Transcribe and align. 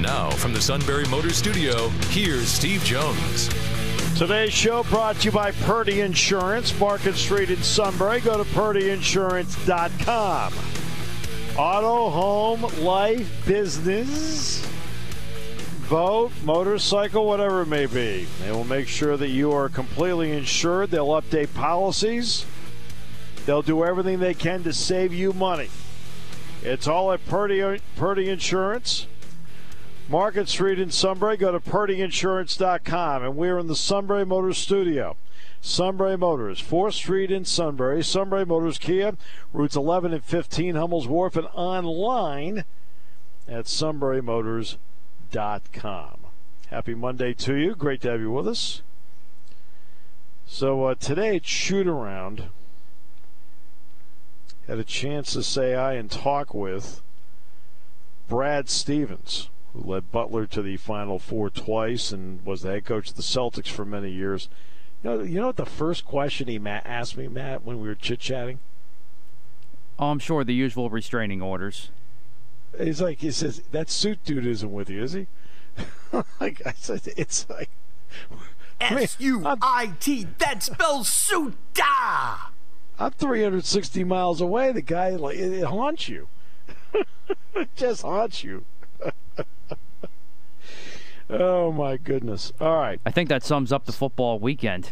Now, 0.00 0.30
from 0.30 0.52
the 0.52 0.60
Sunbury 0.60 1.04
Motor 1.06 1.30
Studio, 1.30 1.88
here's 2.10 2.46
Steve 2.46 2.84
Jones. 2.84 3.48
Today's 4.16 4.52
show 4.52 4.84
brought 4.84 5.16
to 5.16 5.24
you 5.24 5.32
by 5.32 5.50
Purdy 5.50 6.02
Insurance, 6.02 6.78
Market 6.78 7.16
Street 7.16 7.50
in 7.50 7.60
Sunbury. 7.64 8.20
Go 8.20 8.38
to 8.38 8.44
purdyinsurance.com. 8.50 10.52
Auto, 11.58 12.10
home, 12.10 12.62
life, 12.84 13.44
business, 13.44 14.64
boat, 15.90 16.30
motorcycle, 16.44 17.26
whatever 17.26 17.62
it 17.62 17.66
may 17.66 17.86
be. 17.86 18.28
They 18.44 18.52
will 18.52 18.62
make 18.62 18.86
sure 18.86 19.16
that 19.16 19.30
you 19.30 19.50
are 19.50 19.68
completely 19.68 20.30
insured. 20.30 20.92
They'll 20.92 21.08
update 21.08 21.52
policies. 21.54 22.46
They'll 23.46 23.62
do 23.62 23.84
everything 23.84 24.20
they 24.20 24.34
can 24.34 24.62
to 24.62 24.72
save 24.72 25.12
you 25.12 25.32
money. 25.32 25.70
It's 26.62 26.86
all 26.86 27.10
at 27.10 27.26
Purdy, 27.26 27.80
Purdy 27.96 28.28
Insurance. 28.28 29.08
Market 30.08 30.48
Street 30.48 30.78
in 30.78 30.90
Sunbury. 30.90 31.36
Go 31.36 31.52
to 31.52 31.60
purdyinsurance.com. 31.60 33.22
And 33.22 33.36
we're 33.36 33.58
in 33.58 33.66
the 33.66 33.76
Sunbury 33.76 34.24
Motors 34.24 34.56
studio. 34.58 35.16
Sunbury 35.60 36.16
Motors, 36.16 36.62
4th 36.62 36.94
Street 36.94 37.30
in 37.30 37.44
Sunbury. 37.44 38.02
Sunbury 38.02 38.46
Motors 38.46 38.78
Kia, 38.78 39.16
routes 39.52 39.76
11 39.76 40.12
and 40.12 40.24
15, 40.24 40.76
Hummel's 40.76 41.08
Wharf, 41.08 41.36
and 41.36 41.48
online 41.52 42.64
at 43.48 43.64
sunburymotors.com. 43.64 46.16
Happy 46.68 46.94
Monday 46.94 47.34
to 47.34 47.54
you. 47.54 47.74
Great 47.74 48.00
to 48.02 48.10
have 48.10 48.20
you 48.20 48.30
with 48.30 48.46
us. 48.46 48.82
So 50.46 50.84
uh, 50.84 50.94
today 50.94 51.36
it's 51.36 51.48
shoot 51.48 51.86
around 51.86 52.44
had 54.68 54.78
a 54.78 54.84
chance 54.84 55.32
to 55.32 55.42
say 55.42 55.72
hi 55.72 55.94
and 55.94 56.10
talk 56.10 56.52
with 56.52 57.00
Brad 58.28 58.68
Stevens, 58.68 59.48
who 59.72 59.92
led 59.92 60.10
Butler 60.10 60.46
to 60.46 60.62
the 60.62 60.76
Final 60.76 61.18
Four 61.18 61.50
twice 61.50 62.12
and 62.12 62.44
was 62.44 62.62
the 62.62 62.70
head 62.70 62.84
coach 62.84 63.10
of 63.10 63.16
the 63.16 63.22
Celtics 63.22 63.68
for 63.68 63.84
many 63.84 64.10
years. 64.10 64.48
You 65.02 65.10
know, 65.10 65.22
you 65.22 65.40
know 65.40 65.46
what 65.48 65.56
the 65.56 65.66
first 65.66 66.04
question 66.04 66.48
he 66.48 66.60
asked 66.66 67.16
me, 67.16 67.28
Matt, 67.28 67.64
when 67.64 67.80
we 67.80 67.88
were 67.88 67.94
chit 67.94 68.20
chatting? 68.20 68.58
Oh, 69.98 70.10
I'm 70.10 70.18
sure 70.18 70.44
the 70.44 70.54
usual 70.54 70.90
restraining 70.90 71.42
orders. 71.42 71.90
He's 72.78 73.00
like, 73.00 73.18
he 73.18 73.30
says, 73.30 73.62
that 73.72 73.90
suit 73.90 74.24
dude 74.24 74.46
isn't 74.46 74.72
with 74.72 74.90
you, 74.90 75.02
is 75.02 75.12
he? 75.12 75.26
like 76.40 76.62
I 76.66 76.74
said, 76.76 77.02
it's 77.16 77.48
like 77.48 77.70
S 78.80 79.16
U 79.18 79.42
I 79.44 79.94
T. 79.98 80.26
That 80.38 80.62
spells 80.62 81.08
suit. 81.08 81.54
Da 81.74 82.48
I'm 82.98 83.12
360 83.12 84.04
miles 84.04 84.40
away. 84.40 84.72
The 84.72 84.82
guy, 84.82 85.10
like, 85.10 85.36
it, 85.36 85.52
it 85.52 85.64
haunts 85.64 86.08
you. 86.08 86.28
it 87.54 87.68
just 87.76 88.02
haunts 88.02 88.42
you. 88.42 88.64
Oh 91.30 91.72
my 91.72 91.96
goodness! 91.96 92.52
All 92.60 92.76
right. 92.76 93.00
I 93.04 93.10
think 93.10 93.28
that 93.28 93.42
sums 93.42 93.72
up 93.72 93.86
the 93.86 93.92
football 93.92 94.38
weekend. 94.38 94.90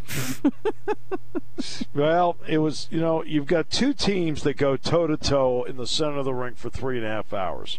well, 1.95 2.37
it 2.47 2.59
was. 2.59 2.89
You 2.91 3.01
know, 3.01 3.23
you've 3.25 3.47
got 3.47 3.71
two 3.71 3.93
teams 3.93 4.43
that 4.43 4.55
go 4.55 4.77
toe 4.77 5.07
to 5.07 5.17
toe 5.17 5.65
in 5.65 5.77
the 5.77 5.87
center 5.87 6.19
of 6.19 6.25
the 6.25 6.35
ring 6.35 6.55
for 6.55 6.71
three 6.71 6.99
and 6.99 7.07
a 7.07 7.11
half 7.11 7.33
hours, 7.33 7.79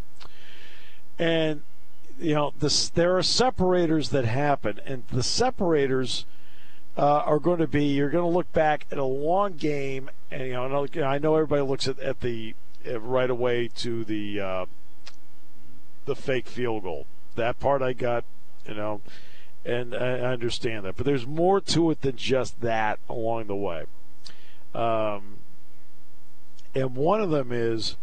and 1.17 1.61
you 2.19 2.33
know, 2.33 2.53
this, 2.59 2.89
there 2.89 3.17
are 3.17 3.23
separators 3.23 4.09
that 4.09 4.25
happen, 4.25 4.79
and 4.85 5.03
the 5.11 5.23
separators 5.23 6.25
uh, 6.97 7.19
are 7.19 7.39
going 7.39 7.59
to 7.59 7.67
be 7.67 7.85
you're 7.85 8.09
going 8.09 8.23
to 8.23 8.35
look 8.35 8.51
back 8.53 8.85
at 8.91 8.97
a 8.97 9.03
long 9.03 9.53
game, 9.53 10.09
and 10.31 10.41
you 10.41 10.53
know 10.53 10.87
I 11.03 11.17
know 11.19 11.35
everybody 11.35 11.61
looks 11.61 11.87
at, 11.87 11.99
at 11.99 12.21
the 12.21 12.55
uh, 12.87 12.99
right 12.99 13.29
away 13.29 13.67
to 13.67 14.03
the 14.03 14.39
uh, 14.39 14.65
the 16.05 16.15
fake 16.15 16.47
field 16.47 16.83
goal. 16.83 17.05
That 17.35 17.59
part 17.59 17.83
I 17.83 17.93
got, 17.93 18.25
you 18.67 18.73
know, 18.73 19.01
and 19.65 19.95
I 19.95 20.19
understand 20.19 20.85
that, 20.85 20.95
but 20.97 21.05
there's 21.05 21.27
more 21.27 21.59
to 21.61 21.91
it 21.91 22.01
than 22.01 22.15
just 22.15 22.61
that 22.61 22.99
along 23.09 23.47
the 23.47 23.55
way. 23.55 23.85
Um, 24.73 25.37
and 26.75 26.95
one 26.95 27.21
of 27.21 27.29
them 27.29 27.51
is. 27.51 27.97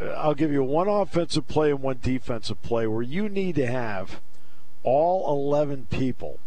Uh, 0.00 0.06
I'll 0.06 0.34
give 0.34 0.52
you 0.52 0.62
one 0.62 0.88
offensive 0.88 1.46
play 1.46 1.70
and 1.70 1.82
one 1.82 1.98
defensive 2.02 2.62
play 2.62 2.86
where 2.86 3.02
you 3.02 3.28
need 3.28 3.54
to 3.56 3.66
have 3.66 4.20
all 4.82 5.30
11 5.30 5.86
people 5.90 6.38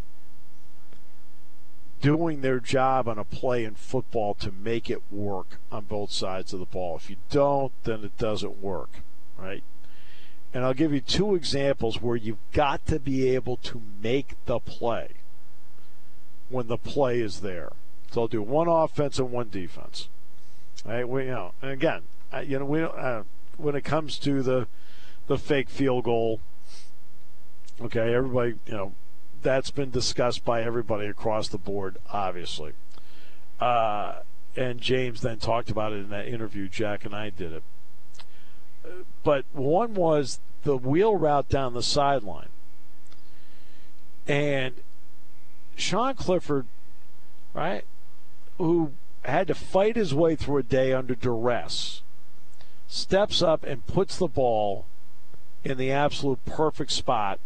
doing 2.01 2.41
their 2.41 2.59
job 2.59 3.07
on 3.07 3.17
a 3.17 3.23
play 3.23 3.63
in 3.63 3.75
football 3.75 4.33
to 4.33 4.51
make 4.51 4.89
it 4.89 5.01
work 5.09 5.59
on 5.71 5.85
both 5.85 6.11
sides 6.11 6.51
of 6.51 6.59
the 6.59 6.65
ball. 6.65 6.97
If 6.97 7.09
you 7.09 7.15
don't, 7.29 7.71
then 7.85 8.03
it 8.03 8.17
doesn't 8.17 8.61
work, 8.61 8.89
right? 9.37 9.63
And 10.53 10.63
I'll 10.63 10.73
give 10.73 10.93
you 10.93 11.01
two 11.01 11.33
examples 11.33 12.01
where 12.01 12.15
you've 12.15 12.37
got 12.51 12.85
to 12.87 12.99
be 12.99 13.29
able 13.29 13.57
to 13.57 13.81
make 14.01 14.35
the 14.45 14.59
play 14.59 15.09
when 16.49 16.67
the 16.67 16.77
play 16.77 17.19
is 17.19 17.41
there. 17.41 17.71
So 18.11 18.21
I'll 18.21 18.27
do 18.27 18.43
one 18.43 18.67
offense 18.67 19.17
and 19.17 19.31
one 19.31 19.49
defense. 19.49 20.07
Right? 20.85 21.07
We, 21.07 21.25
you 21.25 21.31
know, 21.31 21.53
and 21.61 21.71
again, 21.71 22.03
you 22.45 22.59
know, 22.59 22.65
we 22.65 22.83
uh, 22.83 23.23
when 23.57 23.75
it 23.75 23.83
comes 23.83 24.19
to 24.19 24.43
the 24.43 24.67
the 25.27 25.37
fake 25.37 25.69
field 25.69 26.03
goal. 26.03 26.39
Okay, 27.81 28.13
everybody, 28.13 28.55
you 28.67 28.73
know, 28.73 28.93
that's 29.41 29.71
been 29.71 29.89
discussed 29.89 30.45
by 30.45 30.61
everybody 30.61 31.07
across 31.07 31.47
the 31.47 31.57
board, 31.57 31.97
obviously. 32.11 32.73
Uh, 33.59 34.19
and 34.55 34.79
James 34.79 35.21
then 35.21 35.39
talked 35.39 35.71
about 35.71 35.91
it 35.91 35.97
in 35.97 36.09
that 36.09 36.27
interview. 36.27 36.67
Jack 36.67 37.05
and 37.05 37.15
I 37.15 37.29
did 37.29 37.51
it. 37.51 37.63
But 39.23 39.45
one 39.53 39.93
was 39.93 40.39
the 40.63 40.77
wheel 40.77 41.15
route 41.15 41.49
down 41.49 41.73
the 41.73 41.83
sideline. 41.83 42.49
And 44.27 44.75
Sean 45.75 46.15
Clifford, 46.15 46.65
right, 47.53 47.85
who 48.57 48.91
had 49.23 49.47
to 49.47 49.55
fight 49.55 49.95
his 49.95 50.13
way 50.13 50.35
through 50.35 50.57
a 50.57 50.63
day 50.63 50.93
under 50.93 51.15
duress, 51.15 52.01
steps 52.87 53.41
up 53.41 53.63
and 53.63 53.85
puts 53.87 54.17
the 54.17 54.27
ball 54.27 54.85
in 55.63 55.77
the 55.77 55.91
absolute 55.91 56.43
perfect 56.45 56.91
spot 56.91 57.39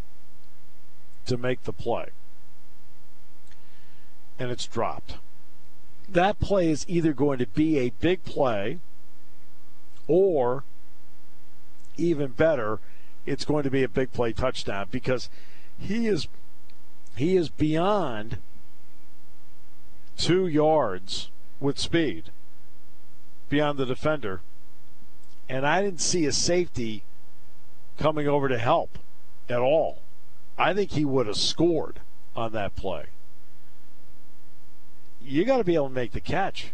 to 1.26 1.38
make 1.38 1.64
the 1.64 1.74
play. 1.74 2.08
And 4.40 4.52
it's 4.52 4.68
dropped. 4.68 5.16
That 6.10 6.40
play 6.40 6.70
is 6.70 6.86
either 6.88 7.14
going 7.14 7.40
to 7.40 7.48
be 7.48 7.78
a 7.78 7.90
big 7.90 8.24
play 8.24 8.80
or 10.08 10.64
even 11.97 12.31
better, 12.31 12.80
it's 13.25 13.46
going 13.46 13.63
to 13.63 13.69
be 13.69 13.84
a 13.84 13.90
big 13.90 14.12
play 14.12 14.34
touchdown 14.34 14.88
because 14.90 15.30
he 15.78 16.08
is 16.08 16.28
he 17.16 17.35
is 17.35 17.50
beyond 17.50 18.38
two 20.18 20.47
yards 20.47 21.30
with 21.59 21.80
speed 21.80 22.25
beyond 23.50 23.78
the 23.78 23.86
defender. 23.86 24.41
And 25.50 25.66
I 25.66 25.81
didn't 25.81 26.02
see 26.02 26.25
a 26.25 26.31
safety 26.31 27.03
coming 27.97 28.28
over 28.28 28.47
to 28.50 28.57
help 28.57 28.97
at 29.50 29.59
all. 29.59 30.02
I 30.57 30.74
think 30.74 30.91
he 30.91 31.06
would 31.06 31.28
have 31.28 31.38
scored 31.38 32.00
on 32.36 32.51
that 32.54 32.75
play. 32.75 33.06
You 35.22 35.45
got 35.45 35.57
to 35.57 35.63
be 35.63 35.75
able 35.75 35.89
to 35.89 35.94
make 35.94 36.12
the 36.12 36.22
catch. 36.22 36.72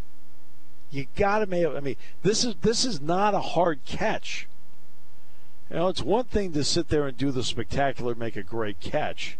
You 0.91 1.07
got 1.15 1.39
to 1.39 1.45
make. 1.45 1.65
I 1.65 1.79
mean, 1.79 1.95
this 2.21 2.43
is 2.43 2.55
this 2.61 2.85
is 2.85 3.01
not 3.01 3.33
a 3.33 3.39
hard 3.39 3.83
catch. 3.85 4.47
You 5.73 5.79
know, 5.79 5.87
it's 5.89 6.01
one 6.01 6.25
thing 6.25 6.53
to 6.53 6.63
sit 6.63 6.87
there 6.87 7.07
and 7.07 7.17
do 7.17 7.31
the 7.31 7.43
spectacular, 7.43 8.15
make 8.15 8.35
a 8.35 8.43
great 8.43 8.79
catch, 8.79 9.37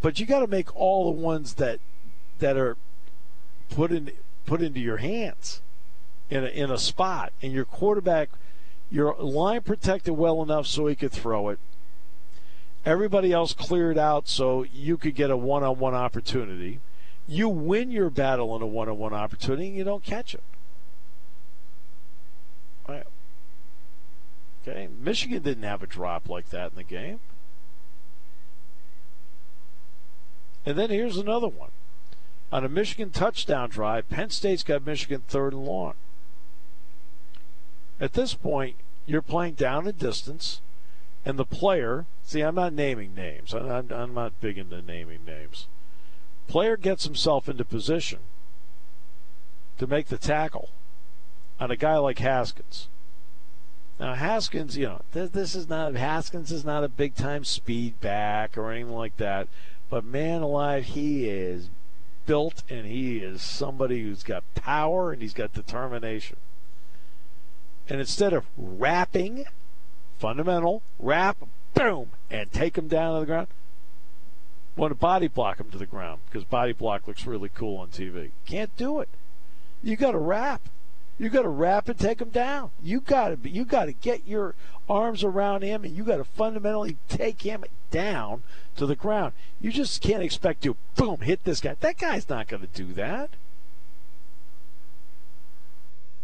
but 0.00 0.18
you 0.18 0.26
got 0.26 0.40
to 0.40 0.48
make 0.48 0.74
all 0.74 1.04
the 1.04 1.20
ones 1.20 1.54
that 1.54 1.78
that 2.38 2.56
are 2.56 2.76
put 3.68 3.92
in 3.92 4.10
put 4.46 4.62
into 4.62 4.80
your 4.80 4.96
hands 4.96 5.60
in 6.30 6.42
a, 6.42 6.48
in 6.48 6.70
a 6.70 6.78
spot, 6.78 7.32
and 7.42 7.52
your 7.52 7.66
quarterback, 7.66 8.30
your 8.90 9.14
line 9.16 9.60
protected 9.60 10.16
well 10.16 10.42
enough 10.42 10.66
so 10.66 10.86
he 10.86 10.96
could 10.96 11.12
throw 11.12 11.50
it 11.50 11.60
Everybody 12.84 13.30
else 13.30 13.52
cleared 13.52 13.98
out 13.98 14.26
so 14.26 14.64
you 14.72 14.96
could 14.96 15.14
get 15.14 15.30
a 15.30 15.36
one 15.36 15.62
on 15.62 15.78
one 15.78 15.94
opportunity. 15.94 16.80
You 17.28 17.48
win 17.48 17.90
your 17.90 18.08
battle 18.08 18.56
in 18.56 18.62
a 18.62 18.66
one 18.66 18.88
on 18.88 18.96
one 18.96 19.12
opportunity 19.12 19.68
and 19.68 19.76
you 19.76 19.84
don't 19.84 20.02
catch 20.02 20.34
it. 20.34 20.42
Right. 22.88 23.06
Okay. 24.62 24.88
Michigan 25.00 25.42
didn't 25.42 25.62
have 25.62 25.82
a 25.82 25.86
drop 25.86 26.28
like 26.28 26.50
that 26.50 26.70
in 26.70 26.76
the 26.76 26.82
game. 26.82 27.20
And 30.66 30.78
then 30.78 30.90
here's 30.90 31.16
another 31.16 31.48
one. 31.48 31.70
On 32.52 32.64
a 32.64 32.68
Michigan 32.68 33.10
touchdown 33.10 33.70
drive, 33.70 34.08
Penn 34.08 34.30
State's 34.30 34.62
got 34.62 34.84
Michigan 34.84 35.22
third 35.26 35.52
and 35.52 35.64
long. 35.64 35.94
At 38.00 38.12
this 38.14 38.34
point, 38.34 38.76
you're 39.06 39.22
playing 39.22 39.54
down 39.54 39.84
the 39.84 39.92
distance, 39.92 40.60
and 41.24 41.38
the 41.38 41.44
player. 41.44 42.06
See, 42.24 42.40
I'm 42.40 42.54
not 42.54 42.72
naming 42.72 43.14
names. 43.14 43.54
I'm, 43.54 43.90
I'm 43.92 44.14
not 44.14 44.40
big 44.40 44.58
into 44.58 44.82
naming 44.82 45.24
names. 45.24 45.66
Player 46.48 46.76
gets 46.76 47.04
himself 47.04 47.48
into 47.48 47.64
position 47.64 48.20
to 49.78 49.86
make 49.86 50.08
the 50.08 50.18
tackle 50.18 50.70
on 51.58 51.70
a 51.70 51.76
guy 51.76 51.96
like 51.98 52.18
Haskins. 52.18 52.88
Now 54.00 54.14
Haskins, 54.14 54.78
you 54.78 54.86
know, 54.86 55.02
this, 55.12 55.54
is 55.54 55.68
not 55.68 55.94
Haskins 55.94 56.50
is 56.50 56.64
not 56.64 56.82
a 56.82 56.88
big 56.88 57.14
time 57.14 57.44
speed 57.44 58.00
back 58.00 58.56
or 58.56 58.72
anything 58.72 58.94
like 58.94 59.18
that, 59.18 59.46
but 59.90 60.06
man 60.06 60.40
alive, 60.40 60.86
he 60.86 61.28
is 61.28 61.68
built 62.24 62.62
and 62.70 62.86
he 62.86 63.18
is 63.18 63.42
somebody 63.42 64.02
who's 64.02 64.22
got 64.22 64.42
power 64.54 65.12
and 65.12 65.20
he's 65.20 65.34
got 65.34 65.52
determination. 65.52 66.38
And 67.90 68.00
instead 68.00 68.32
of 68.32 68.46
wrapping, 68.56 69.44
fundamental, 70.18 70.82
wrap, 70.98 71.36
boom, 71.74 72.12
and 72.30 72.50
take 72.50 72.78
him 72.78 72.88
down 72.88 73.14
to 73.14 73.20
the 73.20 73.26
ground, 73.26 73.48
want 74.76 74.92
to 74.92 74.94
body 74.94 75.28
block 75.28 75.60
him 75.60 75.70
to 75.72 75.78
the 75.78 75.84
ground 75.84 76.22
because 76.24 76.44
body 76.44 76.72
block 76.72 77.06
looks 77.06 77.26
really 77.26 77.50
cool 77.54 77.76
on 77.76 77.88
TV. 77.88 78.30
Can't 78.46 78.74
do 78.78 79.00
it. 79.00 79.10
You 79.82 79.96
got 79.96 80.12
to 80.12 80.18
wrap. 80.18 80.62
You 81.20 81.28
got 81.28 81.42
to 81.42 81.50
wrap 81.50 81.90
and 81.90 81.98
take 81.98 82.18
him 82.18 82.30
down. 82.30 82.70
You 82.82 83.02
got 83.02 83.42
to 83.42 83.50
you 83.50 83.66
got 83.66 83.84
to 83.84 83.92
get 83.92 84.26
your 84.26 84.54
arms 84.88 85.22
around 85.22 85.60
him 85.60 85.84
and 85.84 85.94
you 85.94 86.02
got 86.02 86.16
to 86.16 86.24
fundamentally 86.24 86.96
take 87.10 87.42
him 87.42 87.62
down 87.90 88.42
to 88.76 88.86
the 88.86 88.96
ground. 88.96 89.34
You 89.60 89.70
just 89.70 90.00
can't 90.00 90.22
expect 90.22 90.62
to 90.62 90.78
boom 90.96 91.20
hit 91.20 91.44
this 91.44 91.60
guy. 91.60 91.76
That 91.78 91.98
guy's 91.98 92.26
not 92.30 92.48
going 92.48 92.62
to 92.62 92.68
do 92.68 92.94
that. 92.94 93.28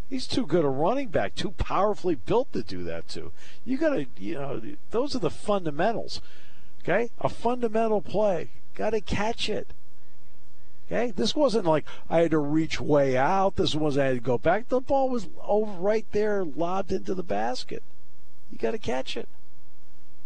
He's 0.09 0.25
too 0.25 0.47
good 0.47 0.65
a 0.65 0.69
running 0.69 1.09
back, 1.09 1.35
too 1.35 1.51
powerfully 1.51 2.15
built 2.15 2.51
to 2.53 2.63
do 2.63 2.83
that 2.85 3.07
too. 3.07 3.31
You 3.65 3.77
got 3.77 3.89
to, 3.91 4.07
you 4.17 4.33
know, 4.33 4.59
those 4.89 5.15
are 5.15 5.19
the 5.19 5.29
fundamentals. 5.29 6.21
Okay? 6.81 7.11
A 7.19 7.29
fundamental 7.29 8.01
play. 8.01 8.49
Got 8.73 8.91
to 8.91 9.01
catch 9.01 9.47
it. 9.47 9.67
Okay? 10.87 11.11
This 11.11 11.35
wasn't 11.35 11.65
like 11.65 11.85
I 12.09 12.21
had 12.21 12.31
to 12.31 12.39
reach 12.39 12.79
way 12.79 13.17
out. 13.17 13.55
This 13.57 13.75
was 13.75 13.97
I 13.97 14.05
had 14.05 14.15
to 14.15 14.21
go 14.21 14.37
back. 14.37 14.69
The 14.69 14.79
ball 14.79 15.09
was 15.09 15.27
over 15.43 15.71
right 15.73 16.05
there, 16.11 16.43
lobbed 16.43 16.91
into 16.91 17.13
the 17.13 17.23
basket. 17.23 17.83
You 18.51 18.57
got 18.57 18.71
to 18.71 18.77
catch 18.77 19.17
it. 19.17 19.27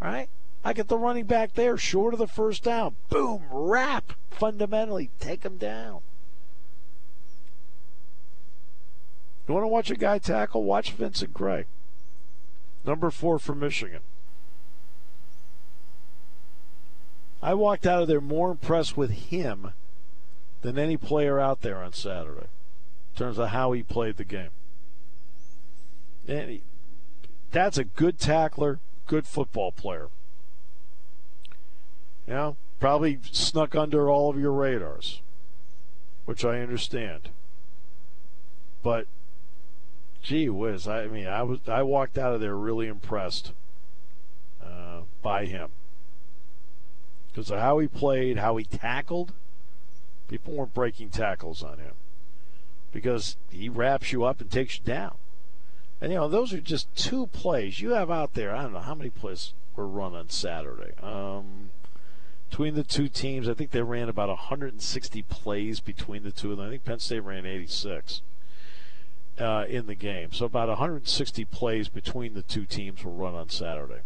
All 0.01 0.07
right? 0.07 0.29
I 0.63 0.73
get 0.73 0.87
the 0.87 0.97
running 0.97 1.25
back 1.25 1.55
there, 1.55 1.77
short 1.77 2.13
of 2.13 2.19
the 2.19 2.27
first 2.27 2.63
down. 2.63 2.95
Boom, 3.09 3.43
wrap. 3.49 4.13
Fundamentally, 4.29 5.09
take 5.19 5.43
him 5.43 5.57
down. 5.57 6.01
You 9.47 9.55
want 9.55 9.63
to 9.63 9.69
watch 9.69 9.89
a 9.89 9.95
guy 9.95 10.19
tackle? 10.19 10.63
Watch 10.63 10.91
Vincent 10.91 11.33
Gray. 11.33 11.65
Number 12.85 13.09
four 13.09 13.39
for 13.39 13.55
Michigan. 13.55 14.01
I 17.41 17.55
walked 17.55 17.87
out 17.87 18.03
of 18.03 18.07
there 18.07 18.21
more 18.21 18.51
impressed 18.51 18.95
with 18.95 19.09
him 19.09 19.73
than 20.61 20.77
any 20.77 20.97
player 20.97 21.39
out 21.39 21.61
there 21.61 21.77
on 21.77 21.93
Saturday 21.93 22.47
in 23.13 23.17
terms 23.17 23.37
of 23.37 23.49
how 23.49 23.71
he 23.71 23.83
played 23.83 24.17
the 24.17 24.23
game. 24.23 24.51
And 26.27 26.49
he, 26.49 26.63
that's 27.51 27.77
a 27.77 27.83
good 27.83 28.19
tackler, 28.19 28.79
good 29.07 29.27
football 29.27 29.71
player. 29.71 30.07
You 32.27 32.33
know, 32.33 32.55
probably 32.79 33.19
snuck 33.31 33.75
under 33.75 34.09
all 34.09 34.29
of 34.29 34.39
your 34.39 34.53
radars, 34.53 35.21
which 36.25 36.45
I 36.45 36.59
understand. 36.59 37.29
But 38.83 39.07
gee 40.21 40.49
whiz, 40.49 40.87
I 40.87 41.07
mean, 41.07 41.27
I 41.27 41.43
was 41.43 41.59
I 41.67 41.83
walked 41.83 42.17
out 42.17 42.33
of 42.33 42.41
there 42.41 42.55
really 42.55 42.87
impressed 42.87 43.53
uh, 44.63 45.01
by 45.21 45.45
him 45.45 45.69
because 47.27 47.49
of 47.49 47.59
how 47.59 47.79
he 47.79 47.87
played, 47.87 48.37
how 48.37 48.57
he 48.57 48.63
tackled. 48.63 49.33
People 50.31 50.53
weren't 50.53 50.73
breaking 50.73 51.09
tackles 51.09 51.61
on 51.61 51.77
him 51.77 51.91
because 52.93 53.35
he 53.49 53.67
wraps 53.67 54.13
you 54.13 54.23
up 54.23 54.39
and 54.39 54.49
takes 54.49 54.77
you 54.79 54.85
down. 54.85 55.15
And 55.99 56.13
you 56.13 56.17
know, 56.17 56.29
those 56.29 56.53
are 56.53 56.61
just 56.61 56.87
two 56.95 57.27
plays 57.27 57.81
you 57.81 57.89
have 57.89 58.09
out 58.09 58.33
there. 58.33 58.55
I 58.55 58.63
don't 58.63 58.71
know 58.71 58.79
how 58.79 58.95
many 58.95 59.09
plays 59.09 59.51
were 59.75 59.85
run 59.85 60.15
on 60.15 60.29
Saturday. 60.29 60.93
Um, 61.03 61.71
between 62.49 62.75
the 62.75 62.83
two 62.85 63.09
teams, 63.09 63.49
I 63.49 63.53
think 63.53 63.71
they 63.71 63.81
ran 63.81 64.07
about 64.07 64.29
160 64.29 65.21
plays 65.23 65.81
between 65.81 66.23
the 66.23 66.31
two 66.31 66.53
of 66.53 66.57
them. 66.57 66.67
I 66.67 66.69
think 66.69 66.85
Penn 66.85 66.99
State 66.99 67.25
ran 67.25 67.45
86 67.45 68.21
uh, 69.37 69.65
in 69.67 69.87
the 69.87 69.95
game. 69.95 70.31
So 70.31 70.45
about 70.45 70.69
160 70.69 71.43
plays 71.43 71.89
between 71.89 72.35
the 72.35 72.41
two 72.41 72.65
teams 72.65 73.03
were 73.03 73.11
run 73.11 73.35
on 73.35 73.49
Saturday. 73.49 73.99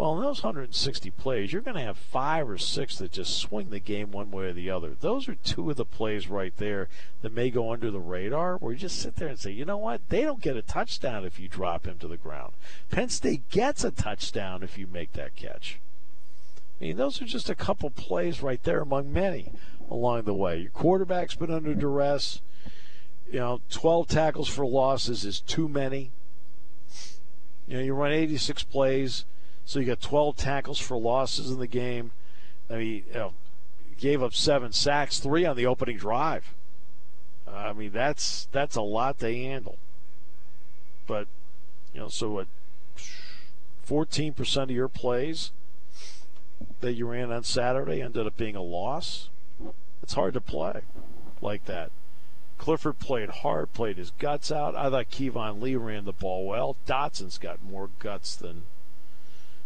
Well, 0.00 0.16
in 0.16 0.22
those 0.22 0.42
160 0.42 1.10
plays, 1.10 1.52
you're 1.52 1.60
going 1.60 1.76
to 1.76 1.82
have 1.82 1.98
five 1.98 2.48
or 2.48 2.56
six 2.56 2.96
that 2.96 3.12
just 3.12 3.36
swing 3.36 3.68
the 3.68 3.80
game 3.80 4.10
one 4.12 4.30
way 4.30 4.46
or 4.46 4.54
the 4.54 4.70
other. 4.70 4.96
Those 4.98 5.28
are 5.28 5.34
two 5.34 5.68
of 5.68 5.76
the 5.76 5.84
plays 5.84 6.26
right 6.26 6.56
there 6.56 6.88
that 7.20 7.34
may 7.34 7.50
go 7.50 7.70
under 7.70 7.90
the 7.90 8.00
radar, 8.00 8.56
where 8.56 8.72
you 8.72 8.78
just 8.78 8.98
sit 8.98 9.16
there 9.16 9.28
and 9.28 9.38
say, 9.38 9.50
you 9.50 9.66
know 9.66 9.76
what? 9.76 10.00
They 10.08 10.22
don't 10.22 10.40
get 10.40 10.56
a 10.56 10.62
touchdown 10.62 11.26
if 11.26 11.38
you 11.38 11.48
drop 11.48 11.84
him 11.86 11.98
to 11.98 12.08
the 12.08 12.16
ground. 12.16 12.54
Penn 12.90 13.10
State 13.10 13.50
gets 13.50 13.84
a 13.84 13.90
touchdown 13.90 14.62
if 14.62 14.78
you 14.78 14.86
make 14.86 15.12
that 15.12 15.36
catch. 15.36 15.80
I 16.80 16.84
mean, 16.84 16.96
those 16.96 17.20
are 17.20 17.26
just 17.26 17.50
a 17.50 17.54
couple 17.54 17.90
plays 17.90 18.40
right 18.40 18.62
there 18.62 18.80
among 18.80 19.12
many 19.12 19.52
along 19.90 20.22
the 20.22 20.32
way. 20.32 20.60
Your 20.60 20.70
quarterback's 20.70 21.34
been 21.34 21.50
under 21.52 21.74
duress. 21.74 22.40
You 23.30 23.40
know, 23.40 23.60
12 23.68 24.08
tackles 24.08 24.48
for 24.48 24.64
losses 24.64 25.26
is 25.26 25.40
too 25.40 25.68
many. 25.68 26.10
You 27.68 27.76
know, 27.76 27.82
you 27.82 27.92
run 27.92 28.12
86 28.12 28.62
plays, 28.62 29.26
so 29.70 29.78
you 29.78 29.86
got 29.86 30.00
12 30.00 30.36
tackles 30.36 30.80
for 30.80 30.96
losses 30.96 31.48
in 31.48 31.60
the 31.60 31.66
game. 31.68 32.10
I 32.68 32.74
mean, 32.74 33.04
you 33.06 33.14
know, 33.14 33.34
gave 34.00 34.20
up 34.20 34.34
seven 34.34 34.72
sacks, 34.72 35.20
three 35.20 35.46
on 35.46 35.54
the 35.54 35.66
opening 35.66 35.96
drive. 35.96 36.54
I 37.46 37.72
mean, 37.72 37.92
that's 37.92 38.48
that's 38.50 38.74
a 38.74 38.82
lot 38.82 39.20
to 39.20 39.32
handle. 39.32 39.78
But 41.06 41.28
you 41.94 42.00
know, 42.00 42.08
so 42.08 42.30
what? 42.30 42.48
14% 43.88 44.62
of 44.62 44.70
your 44.72 44.88
plays 44.88 45.52
that 46.80 46.94
you 46.94 47.06
ran 47.06 47.30
on 47.30 47.44
Saturday 47.44 48.02
ended 48.02 48.26
up 48.26 48.36
being 48.36 48.56
a 48.56 48.62
loss. 48.62 49.28
It's 50.02 50.14
hard 50.14 50.34
to 50.34 50.40
play 50.40 50.80
like 51.40 51.66
that. 51.66 51.92
Clifford 52.58 52.98
played 52.98 53.30
hard, 53.30 53.72
played 53.72 53.98
his 53.98 54.10
guts 54.18 54.50
out. 54.50 54.74
I 54.74 54.90
thought 54.90 55.10
Keyvone 55.12 55.62
Lee 55.62 55.76
ran 55.76 56.06
the 56.06 56.12
ball 56.12 56.44
well. 56.44 56.76
Dotson's 56.86 57.38
got 57.38 57.62
more 57.62 57.90
guts 58.00 58.34
than, 58.34 58.64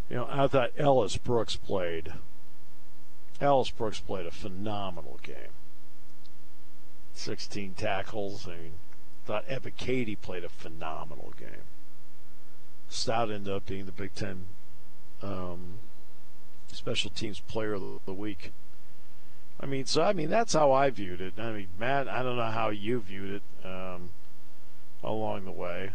you 0.08 0.16
know, 0.16 0.26
I 0.30 0.46
thought 0.46 0.72
Ellis 0.76 1.16
Brooks 1.16 1.56
played. 1.56 2.12
Ellis 3.40 3.70
Brooks 3.70 4.00
played 4.00 4.26
a 4.26 4.30
phenomenal 4.30 5.18
game. 5.22 5.54
16 7.14 7.74
tackles. 7.74 8.46
I 8.46 8.52
mean, 8.52 8.72
thought 9.24 9.48
Ebiketie 9.48 10.20
played 10.20 10.44
a 10.44 10.48
phenomenal 10.48 11.32
game. 11.38 11.64
Stout 12.88 13.30
ended 13.30 13.52
up 13.52 13.66
being 13.66 13.86
the 13.86 13.92
Big 13.92 14.14
Ten 14.14 14.44
um, 15.22 15.78
special 16.70 17.10
teams 17.10 17.40
player 17.40 17.74
of 17.74 17.82
the 18.04 18.12
week. 18.12 18.52
I 19.60 19.66
mean, 19.66 19.86
so 19.86 20.02
I 20.02 20.12
mean 20.12 20.28
that's 20.28 20.52
how 20.52 20.72
I 20.72 20.90
viewed 20.90 21.20
it. 21.20 21.34
I 21.38 21.52
mean, 21.52 21.68
Matt, 21.78 22.08
I 22.08 22.22
don't 22.22 22.36
know 22.36 22.50
how 22.50 22.68
you 22.68 23.00
viewed 23.00 23.40
it 23.40 23.66
um, 23.66 24.10
along 25.02 25.44
the 25.44 25.52
way. 25.52 25.90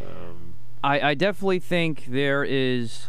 Um, 0.00 0.54
I, 0.84 1.10
I 1.10 1.14
definitely 1.14 1.60
think 1.60 2.04
there 2.08 2.44
is 2.44 3.08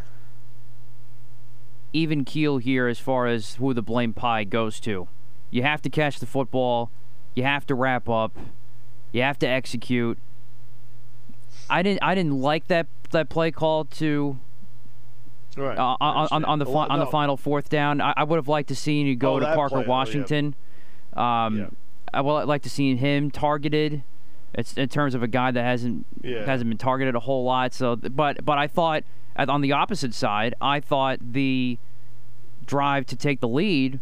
even 1.91 2.23
keel 2.23 2.57
here 2.57 2.87
as 2.87 2.99
far 2.99 3.27
as 3.27 3.55
who 3.55 3.73
the 3.73 3.81
blame 3.81 4.13
pie 4.13 4.45
goes 4.45 4.79
to. 4.81 5.09
You 5.51 5.63
have 5.63 5.81
to 5.81 5.89
catch 5.89 6.19
the 6.19 6.25
football. 6.25 6.89
You 7.35 7.43
have 7.43 7.65
to 7.67 7.75
wrap 7.75 8.07
up. 8.07 8.37
You 9.11 9.23
have 9.23 9.37
to 9.39 9.47
execute. 9.47 10.17
I 11.69 11.83
didn't. 11.83 12.01
I 12.01 12.15
didn't 12.15 12.39
like 12.39 12.67
that 12.67 12.87
that 13.11 13.27
play 13.27 13.51
call 13.51 13.83
to 13.85 14.39
Right. 15.57 15.77
Uh, 15.77 15.95
on, 16.01 16.27
on, 16.31 16.45
on, 16.45 16.59
the 16.59 16.65
fi- 16.65 16.87
on 16.87 16.99
the 16.99 17.05
final 17.05 17.37
fourth 17.37 17.69
down. 17.69 18.01
I, 18.01 18.13
I, 18.17 18.23
would 18.25 18.35
have 18.35 18.49
liked 18.49 18.67
to 18.69 18.75
see 18.75 19.01
you 19.01 19.15
go 19.15 19.35
oh, 19.35 19.39
to 19.39 19.45
Parker 19.53 19.77
play. 19.77 19.85
Washington. 19.85 20.53
Oh, 21.15 21.21
yeah. 21.21 21.45
Um, 21.45 21.57
yeah. 21.57 21.67
I 22.13 22.21
would 22.21 22.45
like 22.45 22.63
to 22.63 22.69
see 22.69 22.95
him 22.95 23.31
targeted. 23.31 24.03
It's 24.57 24.73
in 24.73 24.89
terms 24.89 25.15
of 25.15 25.21
a 25.21 25.27
guy 25.27 25.51
that 25.51 25.63
hasn't 25.63 26.05
yeah. 26.23 26.45
hasn't 26.45 26.69
been 26.69 26.77
targeted 26.77 27.15
a 27.15 27.19
whole 27.19 27.43
lot. 27.43 27.73
So, 27.73 27.95
but 27.95 28.43
but 28.43 28.57
I 28.57 28.67
thought 28.67 29.03
on 29.37 29.61
the 29.61 29.71
opposite 29.71 30.13
side, 30.13 30.55
I 30.61 30.79
thought 30.79 31.19
the 31.21 31.77
drive 32.65 33.05
to 33.07 33.15
take 33.15 33.41
the 33.41 33.47
lead 33.47 33.99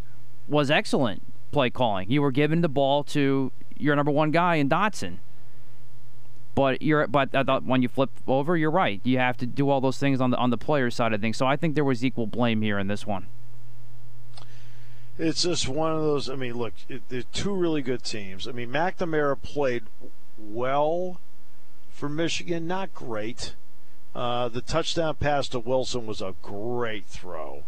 was 0.48 0.70
excellent 0.70 1.24
play 1.52 1.70
calling. 1.70 2.10
You 2.10 2.22
were 2.22 2.32
giving 2.32 2.62
the 2.62 2.70
ball 2.70 3.04
to 3.06 3.52
your 3.78 3.96
number 3.96 4.12
one 4.12 4.32
guy 4.32 4.56
in 4.56 4.70
Dotson. 4.70 5.18
But 6.56 6.84
you're 6.84 7.08
but 7.08 7.34
I 7.34 7.44
thought 7.44 7.64
when 7.64 7.82
you 7.82 7.88
flip 7.88 8.12
over, 8.28 8.56
you're 8.56 8.70
right. 8.70 9.02
You 9.04 9.18
have 9.18 9.38
to 9.38 9.48
do 9.48 9.70
all 9.70 9.82
those 9.82 9.98
things 9.98 10.22
on 10.22 10.30
the 10.30 10.38
on 10.38 10.52
the 10.52 10.58
player 10.58 10.92
side 10.92 11.14
of 11.14 11.22
things. 11.22 11.38
So 11.38 11.48
I 11.48 11.56
think 11.56 11.74
there 11.74 11.84
was 11.84 12.06
equal 12.06 12.28
blame 12.28 12.62
here 12.62 12.78
in 12.78 12.88
this 12.88 13.08
one. 13.08 13.26
it's 15.18 15.44
just 15.44 15.68
one 15.68 15.92
of 15.92 16.02
those. 16.02 16.30
I 16.30 16.36
mean, 16.36 16.54
look, 16.54 16.74
it, 16.88 17.02
they're 17.10 17.24
two 17.24 17.54
really 17.54 17.82
good 17.82 18.04
teams. 18.04 18.48
I 18.48 18.52
mean, 18.52 18.70
McNamara 18.70 19.42
played 19.42 19.84
well 20.44 21.20
for 21.90 22.10
Michigan, 22.10 22.68
not 22.68 22.94
great. 22.94 23.56
Uh, 24.16 24.48
the 24.48 24.62
touchdown 24.62 25.16
pass 25.16 25.48
to 25.50 25.60
Wilson 25.60 26.06
was 26.06 26.22
a 26.22 26.36
great 26.42 27.06
throw. 27.08 27.64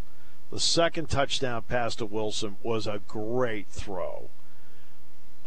The 0.50 0.60
second 0.60 1.08
touchdown 1.08 1.62
pass 1.62 1.96
to 1.96 2.06
Wilson 2.06 2.56
was 2.62 2.86
a 2.86 3.00
great 3.08 3.66
throw. 3.68 4.30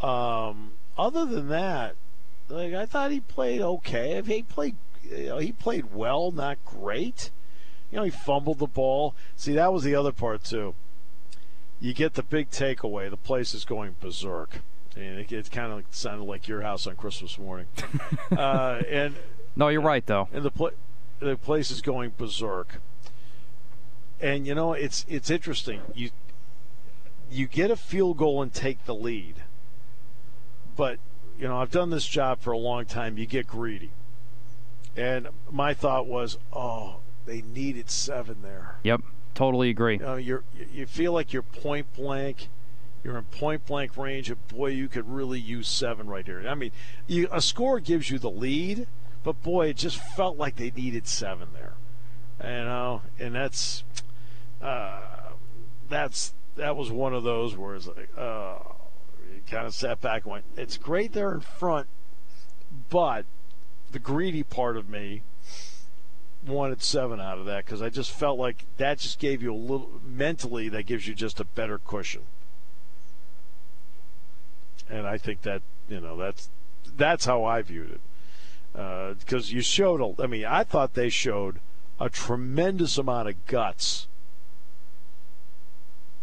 Um, 0.00 0.72
other 0.98 1.24
than 1.24 1.48
that, 1.48 1.94
like 2.48 2.74
I 2.74 2.84
thought 2.84 3.10
he 3.10 3.20
played 3.20 3.60
okay. 3.60 4.20
He 4.22 4.42
played, 4.42 4.76
you 5.08 5.26
know, 5.26 5.38
he 5.38 5.52
played 5.52 5.94
well, 5.94 6.30
not 6.30 6.58
great. 6.64 7.30
You 7.90 7.98
know, 7.98 8.04
he 8.04 8.10
fumbled 8.10 8.58
the 8.58 8.66
ball. 8.66 9.14
See, 9.36 9.54
that 9.54 9.72
was 9.72 9.84
the 9.84 9.94
other 9.94 10.12
part 10.12 10.44
too. 10.44 10.74
You 11.80 11.94
get 11.94 12.14
the 12.14 12.22
big 12.22 12.50
takeaway. 12.50 13.08
The 13.08 13.16
place 13.16 13.54
is 13.54 13.64
going 13.64 13.96
berserk. 14.00 14.60
I 14.96 15.00
mean, 15.00 15.12
it, 15.18 15.32
it 15.32 15.50
kind 15.50 15.72
of 15.72 15.84
sounded 15.90 16.24
like 16.24 16.48
your 16.48 16.62
house 16.62 16.86
on 16.86 16.96
Christmas 16.96 17.38
morning. 17.38 17.66
uh, 18.36 18.82
and 18.88 19.14
no, 19.56 19.68
you're 19.68 19.80
right 19.80 20.04
though. 20.04 20.28
And 20.32 20.44
the 20.44 20.50
pl- 20.50 20.72
the 21.20 21.36
place 21.36 21.70
is 21.70 21.80
going 21.80 22.12
berserk. 22.16 22.80
And 24.20 24.46
you 24.46 24.54
know, 24.54 24.72
it's 24.72 25.06
it's 25.08 25.30
interesting. 25.30 25.80
You 25.94 26.10
you 27.30 27.46
get 27.46 27.70
a 27.70 27.76
field 27.76 28.16
goal 28.16 28.42
and 28.42 28.52
take 28.52 28.84
the 28.84 28.94
lead. 28.94 29.36
But, 30.76 30.98
you 31.38 31.46
know, 31.46 31.58
I've 31.58 31.70
done 31.70 31.90
this 31.90 32.06
job 32.06 32.40
for 32.40 32.52
a 32.52 32.58
long 32.58 32.84
time. 32.86 33.18
You 33.18 33.26
get 33.26 33.46
greedy. 33.46 33.90
And 34.96 35.28
my 35.50 35.74
thought 35.74 36.06
was, 36.06 36.38
oh, 36.52 36.96
they 37.26 37.42
needed 37.42 37.90
seven 37.90 38.38
there. 38.42 38.76
Yep, 38.82 39.02
totally 39.34 39.70
agree. 39.70 39.94
You 39.94 40.00
know, 40.00 40.16
you're 40.16 40.42
you 40.72 40.86
feel 40.86 41.12
like 41.12 41.32
you're 41.32 41.42
point 41.42 41.92
blank. 41.94 42.48
You're 43.02 43.16
in 43.16 43.24
point 43.24 43.66
blank 43.66 43.96
range, 43.96 44.30
and 44.30 44.48
boy, 44.48 44.68
you 44.68 44.88
could 44.88 45.08
really 45.08 45.40
use 45.40 45.68
seven 45.68 46.06
right 46.06 46.26
here. 46.26 46.44
I 46.46 46.54
mean, 46.54 46.72
you, 47.06 47.28
a 47.32 47.40
score 47.40 47.80
gives 47.80 48.10
you 48.10 48.18
the 48.18 48.30
lead, 48.30 48.86
but 49.22 49.42
boy, 49.42 49.68
it 49.68 49.76
just 49.76 49.98
felt 49.98 50.36
like 50.36 50.56
they 50.56 50.70
needed 50.70 51.06
seven 51.06 51.48
there. 51.54 51.74
You 52.42 52.64
know, 52.64 53.02
and 53.18 53.34
that's 53.34 53.84
uh, 54.60 55.00
that's 55.88 56.34
that 56.56 56.76
was 56.76 56.90
one 56.90 57.14
of 57.14 57.22
those 57.22 57.56
where 57.56 57.74
it's 57.74 57.86
like, 57.86 58.10
uh, 58.16 58.58
you 59.34 59.42
kind 59.50 59.66
of 59.66 59.74
sat 59.74 60.00
back 60.00 60.24
and 60.24 60.32
went, 60.32 60.44
"It's 60.56 60.76
great 60.76 61.12
they're 61.12 61.34
in 61.34 61.40
front, 61.40 61.86
but 62.90 63.24
the 63.92 63.98
greedy 63.98 64.42
part 64.42 64.76
of 64.76 64.88
me 64.90 65.22
wanted 66.46 66.82
seven 66.82 67.20
out 67.20 67.38
of 67.38 67.46
that 67.46 67.64
because 67.64 67.82
I 67.82 67.88
just 67.88 68.10
felt 68.10 68.38
like 68.38 68.64
that 68.76 68.98
just 68.98 69.18
gave 69.18 69.42
you 69.42 69.52
a 69.52 69.56
little 69.56 69.90
mentally 70.04 70.68
that 70.70 70.84
gives 70.84 71.06
you 71.06 71.14
just 71.14 71.40
a 71.40 71.44
better 71.44 71.78
cushion." 71.78 72.22
And 74.90 75.06
I 75.06 75.18
think 75.18 75.42
that 75.42 75.62
you 75.88 76.00
know 76.00 76.16
that's 76.16 76.48
that's 76.96 77.24
how 77.24 77.44
I 77.44 77.62
viewed 77.62 77.92
it 77.92 78.00
because 78.72 79.50
uh, 79.50 79.54
you 79.54 79.62
showed. 79.62 80.00
A, 80.00 80.22
I 80.22 80.26
mean, 80.26 80.44
I 80.44 80.64
thought 80.64 80.94
they 80.94 81.08
showed 81.08 81.60
a 81.98 82.08
tremendous 82.08 82.98
amount 82.98 83.28
of 83.28 83.46
guts 83.46 84.08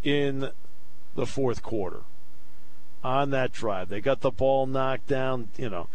in 0.03 0.49
the 1.15 1.25
fourth 1.25 1.61
quarter 1.61 2.01
on 3.03 3.29
that 3.31 3.51
drive. 3.51 3.89
They 3.89 4.01
got 4.01 4.21
the 4.21 4.31
ball 4.31 4.65
knocked 4.65 5.07
down, 5.07 5.49
you 5.57 5.69
know, 5.69 5.87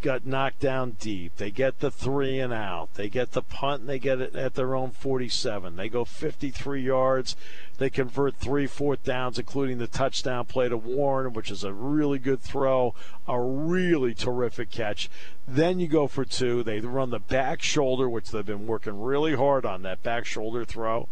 got 0.00 0.26
knocked 0.26 0.60
down 0.60 0.96
deep. 0.98 1.36
They 1.36 1.50
get 1.50 1.80
the 1.80 1.90
three 1.90 2.38
and 2.38 2.52
out. 2.52 2.94
They 2.94 3.08
get 3.08 3.32
the 3.32 3.42
punt 3.42 3.80
and 3.80 3.88
they 3.88 3.98
get 3.98 4.20
it 4.20 4.34
at 4.34 4.54
their 4.54 4.74
own 4.74 4.90
47. 4.90 5.76
They 5.76 5.88
go 5.88 6.04
53 6.04 6.82
yards. 6.82 7.36
They 7.78 7.90
convert 7.90 8.36
three 8.36 8.66
fourth 8.66 9.04
downs, 9.04 9.38
including 9.38 9.78
the 9.78 9.86
touchdown 9.86 10.46
play 10.46 10.68
to 10.68 10.76
Warren, 10.76 11.32
which 11.32 11.50
is 11.50 11.64
a 11.64 11.72
really 11.72 12.18
good 12.18 12.40
throw, 12.40 12.94
a 13.26 13.40
really 13.40 14.14
terrific 14.14 14.70
catch. 14.70 15.10
Then 15.46 15.80
you 15.80 15.88
go 15.88 16.06
for 16.06 16.24
two. 16.24 16.62
They 16.62 16.80
run 16.80 17.10
the 17.10 17.18
back 17.18 17.62
shoulder, 17.62 18.08
which 18.08 18.30
they've 18.30 18.44
been 18.44 18.66
working 18.66 19.00
really 19.00 19.34
hard 19.34 19.64
on 19.64 19.82
that 19.82 20.02
back 20.02 20.26
shoulder 20.26 20.64
throw. 20.64 21.08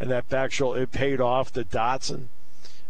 And 0.00 0.10
that 0.10 0.28
back 0.28 0.52
shoulder, 0.52 0.82
it 0.82 0.92
paid 0.92 1.20
off 1.20 1.52
to 1.52 1.64
Dotson 1.64 2.28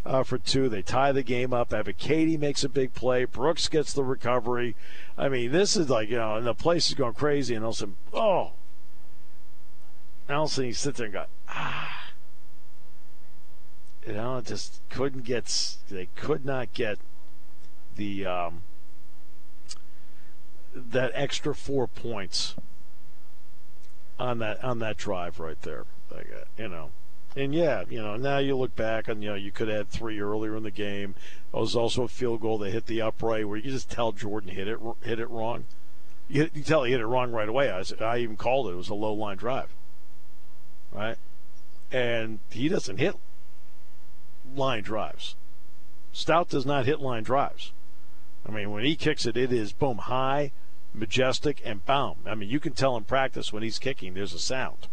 uh, 0.08 0.22
for 0.22 0.38
two. 0.38 0.68
They 0.68 0.82
tie 0.82 1.12
the 1.12 1.22
game 1.22 1.52
up. 1.52 1.70
Ebiketie 1.70 2.38
makes 2.38 2.64
a 2.64 2.68
big 2.68 2.94
play. 2.94 3.24
Brooks 3.26 3.68
gets 3.68 3.92
the 3.92 4.02
recovery. 4.02 4.74
I 5.16 5.28
mean, 5.28 5.52
this 5.52 5.76
is 5.76 5.90
like, 5.90 6.08
you 6.08 6.16
know, 6.16 6.36
and 6.36 6.46
the 6.46 6.54
place 6.54 6.88
is 6.88 6.94
going 6.94 7.12
crazy. 7.12 7.54
And 7.54 7.62
Nelson, 7.62 7.96
oh. 8.12 8.52
Nelson, 10.28 10.64
he 10.64 10.72
sits 10.72 10.98
there 10.98 11.06
and 11.06 11.14
go, 11.14 11.24
ah. 11.48 12.10
You 14.06 14.14
know, 14.14 14.40
just 14.40 14.80
couldn't 14.88 15.24
get, 15.24 15.76
they 15.90 16.08
could 16.16 16.44
not 16.44 16.72
get 16.72 16.98
the, 17.96 18.24
um, 18.24 18.62
that 20.74 21.10
extra 21.14 21.54
four 21.54 21.86
points 21.86 22.54
on 24.18 24.38
that 24.38 24.62
on 24.64 24.78
that 24.80 24.96
drive 24.96 25.38
right 25.38 25.60
there. 25.62 25.84
Like, 26.10 26.28
uh, 26.32 26.44
you 26.56 26.68
know, 26.68 26.90
and 27.38 27.54
yeah, 27.54 27.85
you 27.88 28.02
know, 28.02 28.16
now 28.16 28.38
you 28.38 28.57
look 28.57 28.75
back 28.75 29.07
and 29.07 29.23
you 29.23 29.30
know 29.30 29.37
you 29.37 29.52
could 29.52 29.68
had 29.68 29.88
three 29.88 30.18
earlier 30.21 30.57
in 30.57 30.64
the 30.64 30.73
game. 30.73 31.14
It 31.54 31.57
was 31.57 31.76
also 31.76 32.02
a 32.02 32.09
field 32.09 32.40
goal 32.40 32.59
that 32.59 32.73
hit 32.73 32.87
the 32.87 33.00
upright 33.00 33.49
where 33.49 33.57
you 33.57 33.71
just 33.71 33.90
tell 33.90 34.11
Jordan 34.11 34.50
hit 34.50 34.66
it 34.66 34.80
hit 35.02 35.21
it 35.21 35.30
wrong. 35.30 35.64
You, 36.28 36.50
you 36.52 36.62
tell 36.62 36.83
he 36.83 36.90
hit 36.90 37.00
it 37.00 37.07
wrong 37.07 37.30
right 37.30 37.49
away. 37.49 37.71
I, 37.71 37.83
I 38.04 38.18
even 38.18 38.37
called 38.37 38.66
it. 38.66 38.73
It 38.73 38.76
was 38.76 38.88
a 38.88 38.95
low 38.95 39.12
line 39.12 39.37
drive, 39.37 39.68
right? 40.92 41.16
And 41.92 42.40
he 42.50 42.68
doesn't 42.68 42.99
hit 42.99 43.14
line 44.57 44.83
drives. 44.83 45.37
Stout 46.12 46.49
does 46.49 46.66
not 46.66 46.87
hit 46.87 47.00
line 47.00 47.23
drives. 47.23 47.73
I 48.47 48.50
mean, 48.50 48.73
when 48.73 48.85
he 48.85 48.97
kicks 48.97 49.26
it, 49.26 49.37
it 49.37 49.52
is 49.52 49.73
boom 49.73 49.99
high, 49.99 50.50
majestic, 50.92 51.62
and 51.64 51.87
boom. 51.87 52.16
I 52.26 52.35
mean, 52.35 52.49
you 52.49 52.59
can 52.59 52.73
tell 52.73 52.97
in 52.97 53.04
practice 53.04 53.52
when 53.52 53.62
he's 53.62 53.78
kicking, 53.78 54.14
there's 54.14 54.35
a 54.35 54.38
sound. 54.40 54.88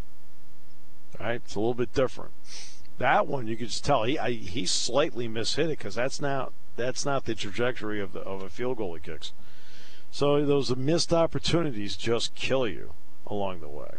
Right? 1.19 1.41
It's 1.43 1.55
a 1.55 1.59
little 1.59 1.73
bit 1.73 1.93
different. 1.93 2.31
That 2.97 3.27
one 3.27 3.47
you 3.47 3.57
can 3.57 3.67
just 3.67 3.83
tell 3.83 4.03
he 4.03 4.17
I, 4.17 4.31
he 4.31 4.65
slightly 4.65 5.27
mishit 5.27 5.65
it 5.65 5.77
because 5.77 5.95
that's 5.95 6.21
not 6.21 6.53
that's 6.75 7.05
not 7.05 7.25
the 7.25 7.35
trajectory 7.35 8.01
of 8.01 8.13
the 8.13 8.21
of 8.21 8.41
a 8.41 8.49
field 8.49 8.77
goal 8.77 8.95
he 8.95 9.01
kicks. 9.01 9.33
So 10.11 10.45
those 10.45 10.73
missed 10.75 11.11
opportunities 11.11 11.97
just 11.97 12.35
kill 12.35 12.67
you 12.67 12.93
along 13.27 13.59
the 13.59 13.67
way. 13.67 13.95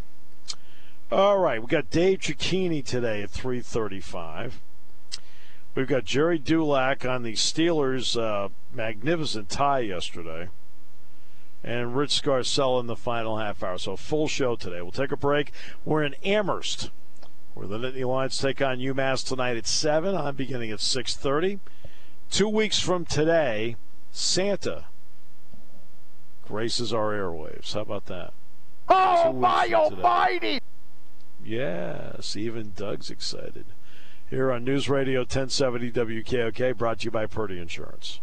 All 1.11 1.37
right, 1.37 1.61
we 1.61 1.67
got 1.67 1.89
Dave 1.89 2.19
Cecchini 2.19 2.83
today 2.83 3.21
at 3.21 3.29
3:35. 3.29 4.53
We've 5.75 5.87
got 5.87 6.05
Gerry 6.05 6.39
Dulac 6.39 7.05
on 7.05 7.21
the 7.21 7.33
Steelers' 7.33 8.19
uh, 8.19 8.49
magnificent 8.73 9.47
tie 9.47 9.81
yesterday, 9.81 10.49
and 11.63 11.95
Rich 11.95 12.23
Scarcella 12.23 12.79
in 12.79 12.87
the 12.87 12.95
final 12.95 13.37
half 13.37 13.61
hour. 13.61 13.77
So 13.77 13.95
full 13.95 14.27
show 14.27 14.55
today. 14.55 14.81
We'll 14.81 14.91
take 14.91 15.11
a 15.11 15.17
break. 15.17 15.51
We're 15.85 16.03
in 16.03 16.15
Amherst 16.23 16.89
where 17.57 17.67
the 17.67 17.79
Nittany 17.79 18.05
Lions 18.05 18.37
take 18.37 18.61
on 18.61 18.77
UMass 18.77 19.27
tonight 19.27 19.57
at 19.57 19.65
7. 19.65 20.15
I'm 20.15 20.35
beginning 20.35 20.69
at 20.69 20.79
6.30. 20.79 21.59
Two 22.29 22.47
weeks 22.47 22.79
from 22.79 23.03
today, 23.03 23.75
Santa 24.11 24.85
graces 26.45 26.93
our 26.93 27.13
airwaves. 27.13 27.73
How 27.73 27.81
about 27.81 28.05
that? 28.05 28.33
Oh, 28.87 29.33
my 29.33 29.69
almighty! 29.73 30.59
Yes, 31.43 32.35
even 32.35 32.73
Doug's 32.75 33.09
excited. 33.09 33.65
Here 34.29 34.51
on 34.51 34.63
News 34.63 34.87
Radio 34.87 35.21
1070 35.21 35.91
WKOK, 35.91 36.77
brought 36.77 36.99
to 36.99 37.05
you 37.05 37.11
by 37.11 37.25
Purdy 37.25 37.59
Insurance. 37.59 38.19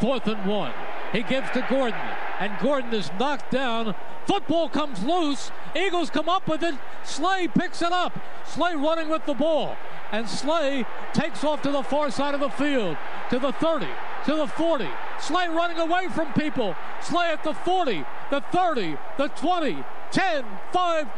Fourth 0.00 0.26
and 0.26 0.44
one. 0.46 0.72
He 1.12 1.22
gives 1.22 1.50
to 1.52 1.66
Gordon, 1.70 1.98
and 2.38 2.52
Gordon 2.60 2.92
is 2.92 3.10
knocked 3.18 3.50
down. 3.50 3.94
Football 4.26 4.68
comes 4.68 5.02
loose. 5.02 5.50
Eagles 5.74 6.10
come 6.10 6.28
up 6.28 6.48
with 6.48 6.62
it. 6.62 6.74
Slay 7.04 7.48
picks 7.48 7.80
it 7.80 7.92
up. 7.92 8.18
Slay 8.44 8.74
running 8.74 9.08
with 9.08 9.24
the 9.24 9.34
ball. 9.34 9.76
And 10.12 10.28
Slay 10.28 10.84
takes 11.12 11.44
off 11.44 11.62
to 11.62 11.70
the 11.70 11.82
far 11.82 12.10
side 12.10 12.34
of 12.34 12.40
the 12.40 12.50
field, 12.50 12.96
to 13.30 13.38
the 13.38 13.52
30, 13.52 13.86
to 14.26 14.34
the 14.34 14.46
40. 14.46 14.86
Slay 15.20 15.48
running 15.48 15.78
away 15.78 16.08
from 16.08 16.32
people. 16.34 16.76
Slay 17.00 17.30
at 17.30 17.42
the 17.42 17.54
40, 17.54 18.04
the 18.30 18.40
30, 18.52 18.96
the 19.16 19.28
20, 19.28 19.84
10, 20.10 20.44
5, 20.72 21.08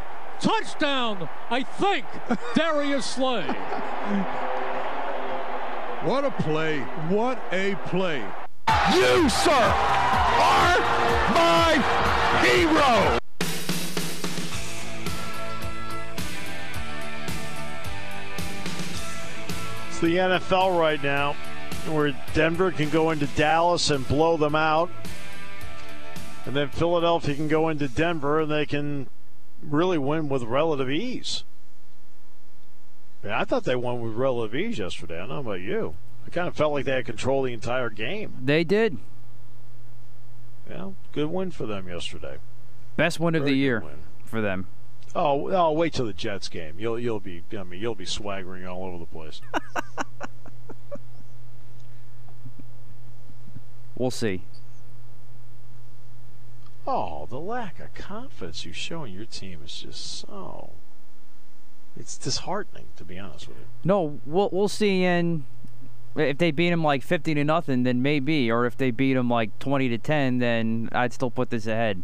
touchdown, 0.40 1.28
I 1.50 1.62
think, 1.62 2.06
Darius 2.54 3.06
Slay. 3.06 3.46
What 6.04 6.24
a 6.24 6.30
play. 6.30 6.80
What 7.08 7.40
a 7.52 7.74
play. 7.86 8.24
You, 8.94 9.28
sir, 9.28 9.50
are 9.50 10.78
my 11.34 11.74
hero. 12.42 13.18
It's 19.88 19.98
the 20.00 20.16
NFL 20.16 20.78
right 20.78 21.02
now, 21.02 21.34
where 21.88 22.14
Denver 22.34 22.70
can 22.70 22.88
go 22.90 23.10
into 23.10 23.26
Dallas 23.28 23.90
and 23.90 24.06
blow 24.06 24.36
them 24.36 24.54
out. 24.54 24.90
And 26.46 26.56
then 26.56 26.70
Philadelphia 26.70 27.34
can 27.34 27.48
go 27.48 27.68
into 27.68 27.88
Denver 27.88 28.40
and 28.40 28.50
they 28.50 28.64
can 28.64 29.08
really 29.62 29.98
win 29.98 30.28
with 30.28 30.44
relative 30.44 30.90
ease. 30.90 31.44
Yeah, 33.22 33.38
I 33.38 33.44
thought 33.44 33.64
they 33.64 33.76
won 33.76 34.00
with 34.00 34.14
relative 34.14 34.54
ease 34.54 34.78
yesterday. 34.78 35.16
I 35.16 35.26
don't 35.26 35.28
know 35.28 35.38
about 35.40 35.60
you. 35.60 35.94
I 36.28 36.30
kind 36.30 36.46
of 36.46 36.54
felt 36.54 36.74
like 36.74 36.84
they 36.84 36.92
had 36.92 37.06
control 37.06 37.42
the 37.42 37.54
entire 37.54 37.88
game. 37.88 38.34
They 38.44 38.62
did. 38.62 38.98
Yeah, 40.68 40.90
good 41.12 41.30
win 41.30 41.50
for 41.52 41.64
them 41.64 41.88
yesterday. 41.88 42.36
Best 42.96 43.18
win 43.18 43.34
of 43.34 43.46
the 43.46 43.54
year 43.54 43.80
win. 43.80 43.94
for 44.26 44.42
them. 44.42 44.66
Oh, 45.14 45.50
I'll 45.50 45.74
wait 45.74 45.94
till 45.94 46.04
the 46.04 46.12
Jets 46.12 46.50
game. 46.50 46.74
You'll 46.78 46.98
you'll 46.98 47.18
be 47.18 47.44
I 47.58 47.62
mean 47.62 47.80
you'll 47.80 47.94
be 47.94 48.04
swaggering 48.04 48.66
all 48.66 48.84
over 48.84 48.98
the 48.98 49.06
place. 49.06 49.40
We'll 53.96 54.12
see. 54.12 54.42
Oh, 56.86 57.26
the 57.28 57.40
lack 57.40 57.80
of 57.80 57.92
confidence 57.94 58.64
you 58.64 58.72
show 58.72 59.02
in 59.02 59.12
your 59.12 59.24
team 59.24 59.58
is 59.64 59.80
just 59.80 60.20
so. 60.20 60.70
It's 61.96 62.16
disheartening, 62.16 62.86
to 62.96 63.04
be 63.04 63.18
honest 63.18 63.48
with 63.48 63.56
you. 63.56 63.64
No, 63.82 64.20
we'll 64.24 64.50
we'll 64.52 64.68
see 64.68 65.02
in 65.02 65.46
if 66.18 66.38
they 66.38 66.50
beat 66.50 66.70
them 66.70 66.82
like 66.82 67.02
50 67.02 67.34
to 67.34 67.44
nothing, 67.44 67.84
then 67.84 68.02
maybe, 68.02 68.50
or 68.50 68.66
if 68.66 68.76
they 68.76 68.90
beat 68.90 69.14
them 69.14 69.30
like 69.30 69.56
20 69.58 69.88
to 69.90 69.98
10, 69.98 70.38
then 70.38 70.88
I'd 70.92 71.12
still 71.12 71.30
put 71.30 71.50
this 71.50 71.66
ahead. 71.66 72.02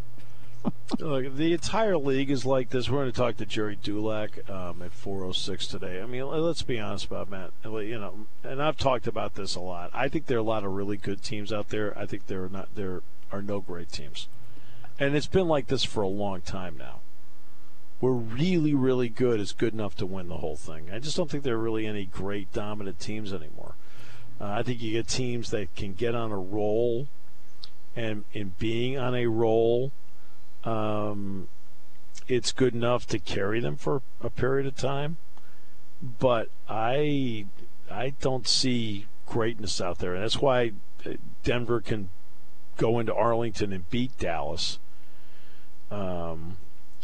Look, 0.98 1.36
the 1.36 1.52
entire 1.52 1.96
league 1.96 2.30
is 2.30 2.46
like 2.46 2.70
this. 2.70 2.88
We're 2.88 3.00
going 3.00 3.12
to 3.12 3.16
talk 3.16 3.36
to 3.36 3.46
Gerry 3.46 3.76
Dulac 3.76 4.48
um, 4.48 4.82
at 4.82 4.92
4:06 4.92 5.68
today. 5.68 6.00
I 6.00 6.06
mean, 6.06 6.26
let's 6.26 6.62
be 6.62 6.80
honest 6.80 7.06
about 7.06 7.28
Matt. 7.28 7.50
You 7.64 7.98
know, 7.98 8.26
and 8.42 8.62
I've 8.62 8.78
talked 8.78 9.06
about 9.06 9.34
this 9.34 9.54
a 9.56 9.60
lot. 9.60 9.90
I 9.92 10.08
think 10.08 10.26
there 10.26 10.38
are 10.38 10.40
a 10.40 10.44
lot 10.44 10.64
of 10.64 10.72
really 10.72 10.96
good 10.96 11.22
teams 11.22 11.52
out 11.52 11.68
there. 11.68 11.96
I 11.98 12.06
think 12.06 12.26
there 12.26 12.44
are 12.44 12.48
not 12.48 12.74
there 12.74 13.02
are 13.30 13.42
no 13.42 13.60
great 13.60 13.92
teams, 13.92 14.28
and 14.98 15.14
it's 15.14 15.26
been 15.26 15.48
like 15.48 15.66
this 15.66 15.84
for 15.84 16.02
a 16.02 16.08
long 16.08 16.40
time 16.40 16.76
now. 16.78 17.00
We're 18.00 18.12
really, 18.12 18.74
really 18.74 19.08
good 19.08 19.40
is 19.40 19.52
good 19.52 19.72
enough 19.72 19.96
to 19.96 20.06
win 20.06 20.28
the 20.28 20.38
whole 20.38 20.56
thing. 20.56 20.90
I 20.92 20.98
just 20.98 21.16
don't 21.16 21.30
think 21.30 21.42
there 21.42 21.54
are 21.54 21.58
really 21.58 21.86
any 21.86 22.04
great 22.04 22.52
dominant 22.52 23.00
teams 23.00 23.32
anymore. 23.32 23.74
Uh, 24.40 24.46
I 24.46 24.62
think 24.62 24.82
you 24.82 24.92
get 24.92 25.08
teams 25.08 25.50
that 25.50 25.74
can 25.76 25.94
get 25.94 26.14
on 26.14 26.32
a 26.32 26.38
roll, 26.38 27.08
and 27.94 28.24
in 28.32 28.54
being 28.58 28.98
on 28.98 29.14
a 29.14 29.26
roll 29.26 29.92
um, 30.64 31.48
it's 32.26 32.52
good 32.52 32.74
enough 32.74 33.06
to 33.08 33.18
carry 33.18 33.60
them 33.60 33.76
for 33.76 34.02
a 34.22 34.30
period 34.30 34.66
of 34.66 34.76
time. 34.76 35.18
But 36.02 36.48
I 36.68 37.46
I 37.90 38.14
don't 38.20 38.48
see 38.48 39.06
greatness 39.26 39.80
out 39.80 39.98
there, 39.98 40.14
and 40.14 40.22
that's 40.22 40.40
why 40.40 40.72
uh, 41.06 41.14
Denver 41.42 41.80
can 41.80 42.08
go 42.76 42.98
into 42.98 43.14
Arlington 43.14 43.72
and 43.72 43.88
beat 43.90 44.18
Dallas 44.18 44.78
um, 45.90 46.56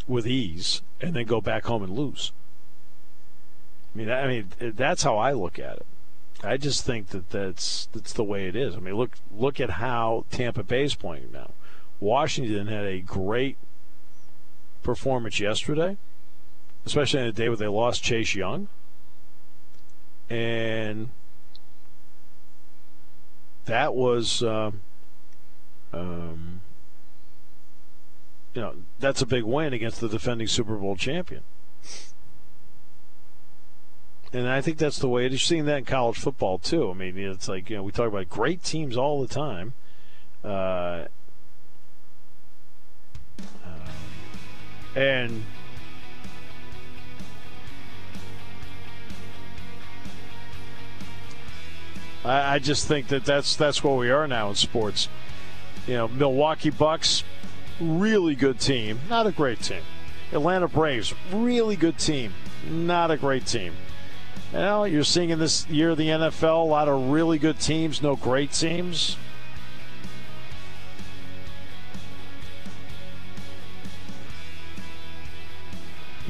with 0.06 0.26
ease, 0.26 0.82
and 1.00 1.14
then 1.14 1.26
go 1.26 1.40
back 1.40 1.64
home 1.64 1.82
and 1.82 1.96
lose. 1.96 2.32
I 3.94 3.98
mean, 3.98 4.10
I 4.10 4.26
mean 4.26 4.48
that's 4.58 5.02
how 5.02 5.18
I 5.18 5.32
look 5.32 5.58
at 5.58 5.76
it. 5.76 5.86
I 6.42 6.56
just 6.56 6.84
think 6.86 7.08
that 7.08 7.30
that's 7.30 7.86
that's 7.92 8.12
the 8.12 8.24
way 8.24 8.48
it 8.48 8.56
is. 8.56 8.74
I 8.74 8.78
mean, 8.78 8.94
look 8.94 9.18
look 9.30 9.60
at 9.60 9.70
how 9.70 10.24
Tampa 10.30 10.62
Bay 10.62 10.84
is 10.84 10.94
playing 10.94 11.30
now. 11.32 11.52
Washington 12.00 12.66
had 12.66 12.86
a 12.86 13.00
great 13.00 13.58
performance 14.82 15.38
yesterday, 15.38 15.98
especially 16.86 17.20
on 17.20 17.26
the 17.26 17.32
day 17.32 17.48
where 17.48 17.56
they 17.56 17.68
lost 17.68 18.02
Chase 18.02 18.34
Young. 18.34 18.68
And 20.30 21.10
that 23.66 23.94
was, 23.94 24.42
um, 24.42 24.80
um, 25.92 26.60
you 28.54 28.62
know, 28.62 28.74
that's 28.98 29.20
a 29.20 29.26
big 29.26 29.44
win 29.44 29.72
against 29.72 30.00
the 30.00 30.08
defending 30.08 30.46
Super 30.46 30.76
Bowl 30.76 30.96
champion. 30.96 31.42
And 34.32 34.48
I 34.48 34.60
think 34.60 34.78
that's 34.78 34.98
the 34.98 35.08
way 35.08 35.26
it 35.26 35.32
is. 35.32 35.32
You're 35.32 35.46
seeing 35.46 35.64
that 35.66 35.78
in 35.78 35.84
college 35.84 36.16
football, 36.16 36.58
too. 36.58 36.90
I 36.90 36.94
mean, 36.94 37.18
it's 37.18 37.48
like, 37.48 37.68
you 37.68 37.76
know, 37.76 37.82
we 37.82 37.92
talk 37.92 38.08
about 38.08 38.28
great 38.28 38.62
teams 38.62 38.96
all 38.96 39.20
the 39.20 39.28
time. 39.28 39.74
Uh, 40.44 41.06
And 44.94 45.44
I, 52.24 52.54
I 52.54 52.58
just 52.58 52.88
think 52.88 53.08
that 53.08 53.24
that's 53.24 53.56
that's 53.56 53.84
where 53.84 53.94
we 53.94 54.10
are 54.10 54.26
now 54.26 54.48
in 54.48 54.56
sports. 54.56 55.08
You 55.86 55.94
know, 55.94 56.08
Milwaukee 56.08 56.70
Bucks, 56.70 57.24
really 57.80 58.34
good 58.34 58.58
team, 58.58 59.00
not 59.08 59.26
a 59.26 59.32
great 59.32 59.60
team. 59.60 59.82
Atlanta 60.32 60.68
Braves, 60.68 61.14
really 61.32 61.76
good 61.76 61.98
team, 61.98 62.34
not 62.68 63.10
a 63.10 63.16
great 63.16 63.46
team. 63.46 63.72
You 64.52 64.58
know, 64.58 64.84
you're 64.84 65.04
seeing 65.04 65.30
in 65.30 65.38
this 65.38 65.68
year 65.68 65.90
of 65.90 65.98
the 65.98 66.08
NFL 66.08 66.62
a 66.62 66.66
lot 66.66 66.88
of 66.88 67.10
really 67.10 67.38
good 67.38 67.60
teams, 67.60 68.02
no 68.02 68.16
great 68.16 68.52
teams. 68.52 69.16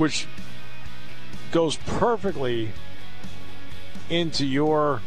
which 0.00 0.26
goes 1.52 1.76
perfectly 1.76 2.70
into 4.09 4.46
your 4.46 5.02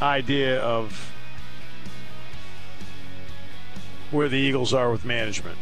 idea 0.00 0.60
of 0.60 1.12
where 4.12 4.28
the 4.28 4.36
Eagles 4.36 4.72
are 4.72 4.92
with 4.92 5.04
management. 5.04 5.58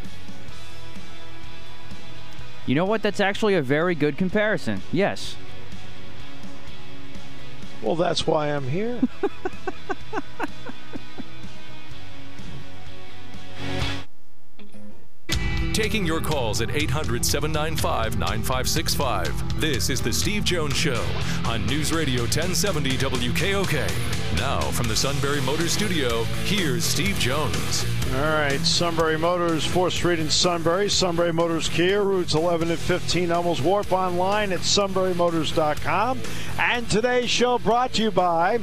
You 2.66 2.74
know 2.74 2.84
what? 2.84 3.02
That's 3.02 3.18
actually 3.18 3.54
a 3.54 3.62
very 3.62 3.94
good 3.94 4.18
comparison. 4.18 4.82
Yes. 4.92 5.36
Well, 7.82 7.96
that's 7.96 8.26
why 8.26 8.48
I'm 8.48 8.68
here. 8.68 9.00
Taking 15.72 16.04
your 16.06 16.20
calls 16.20 16.60
at 16.60 16.70
800 16.70 17.24
795 17.24 18.18
9565. 18.18 19.60
This 19.60 19.90
is 19.90 20.00
The 20.02 20.12
Steve 20.12 20.44
Jones 20.44 20.76
Show 20.76 21.02
on 21.46 21.66
News 21.66 21.92
Radio 21.92 22.20
1070 22.22 22.90
WKOK. 22.98 24.21
Now, 24.36 24.60
from 24.72 24.88
the 24.88 24.96
Sunbury 24.96 25.40
Motors 25.40 25.72
Studio, 25.72 26.24
here's 26.44 26.84
Steve 26.84 27.16
Jones. 27.18 27.86
All 28.14 28.20
right, 28.20 28.60
Sunbury 28.60 29.18
Motors, 29.18 29.66
4th 29.66 29.92
Street 29.92 30.18
in 30.18 30.28
Sunbury. 30.30 30.90
Sunbury 30.90 31.32
Motors 31.32 31.68
Kia, 31.68 32.02
routes 32.02 32.34
11 32.34 32.70
and 32.70 32.78
15, 32.78 33.30
Hummel's 33.30 33.62
Wharf 33.62 33.92
online 33.92 34.52
at 34.52 34.60
sunburymotors.com. 34.60 36.20
And 36.58 36.90
today's 36.90 37.30
show 37.30 37.58
brought 37.58 37.92
to 37.94 38.02
you 38.02 38.10
by 38.10 38.58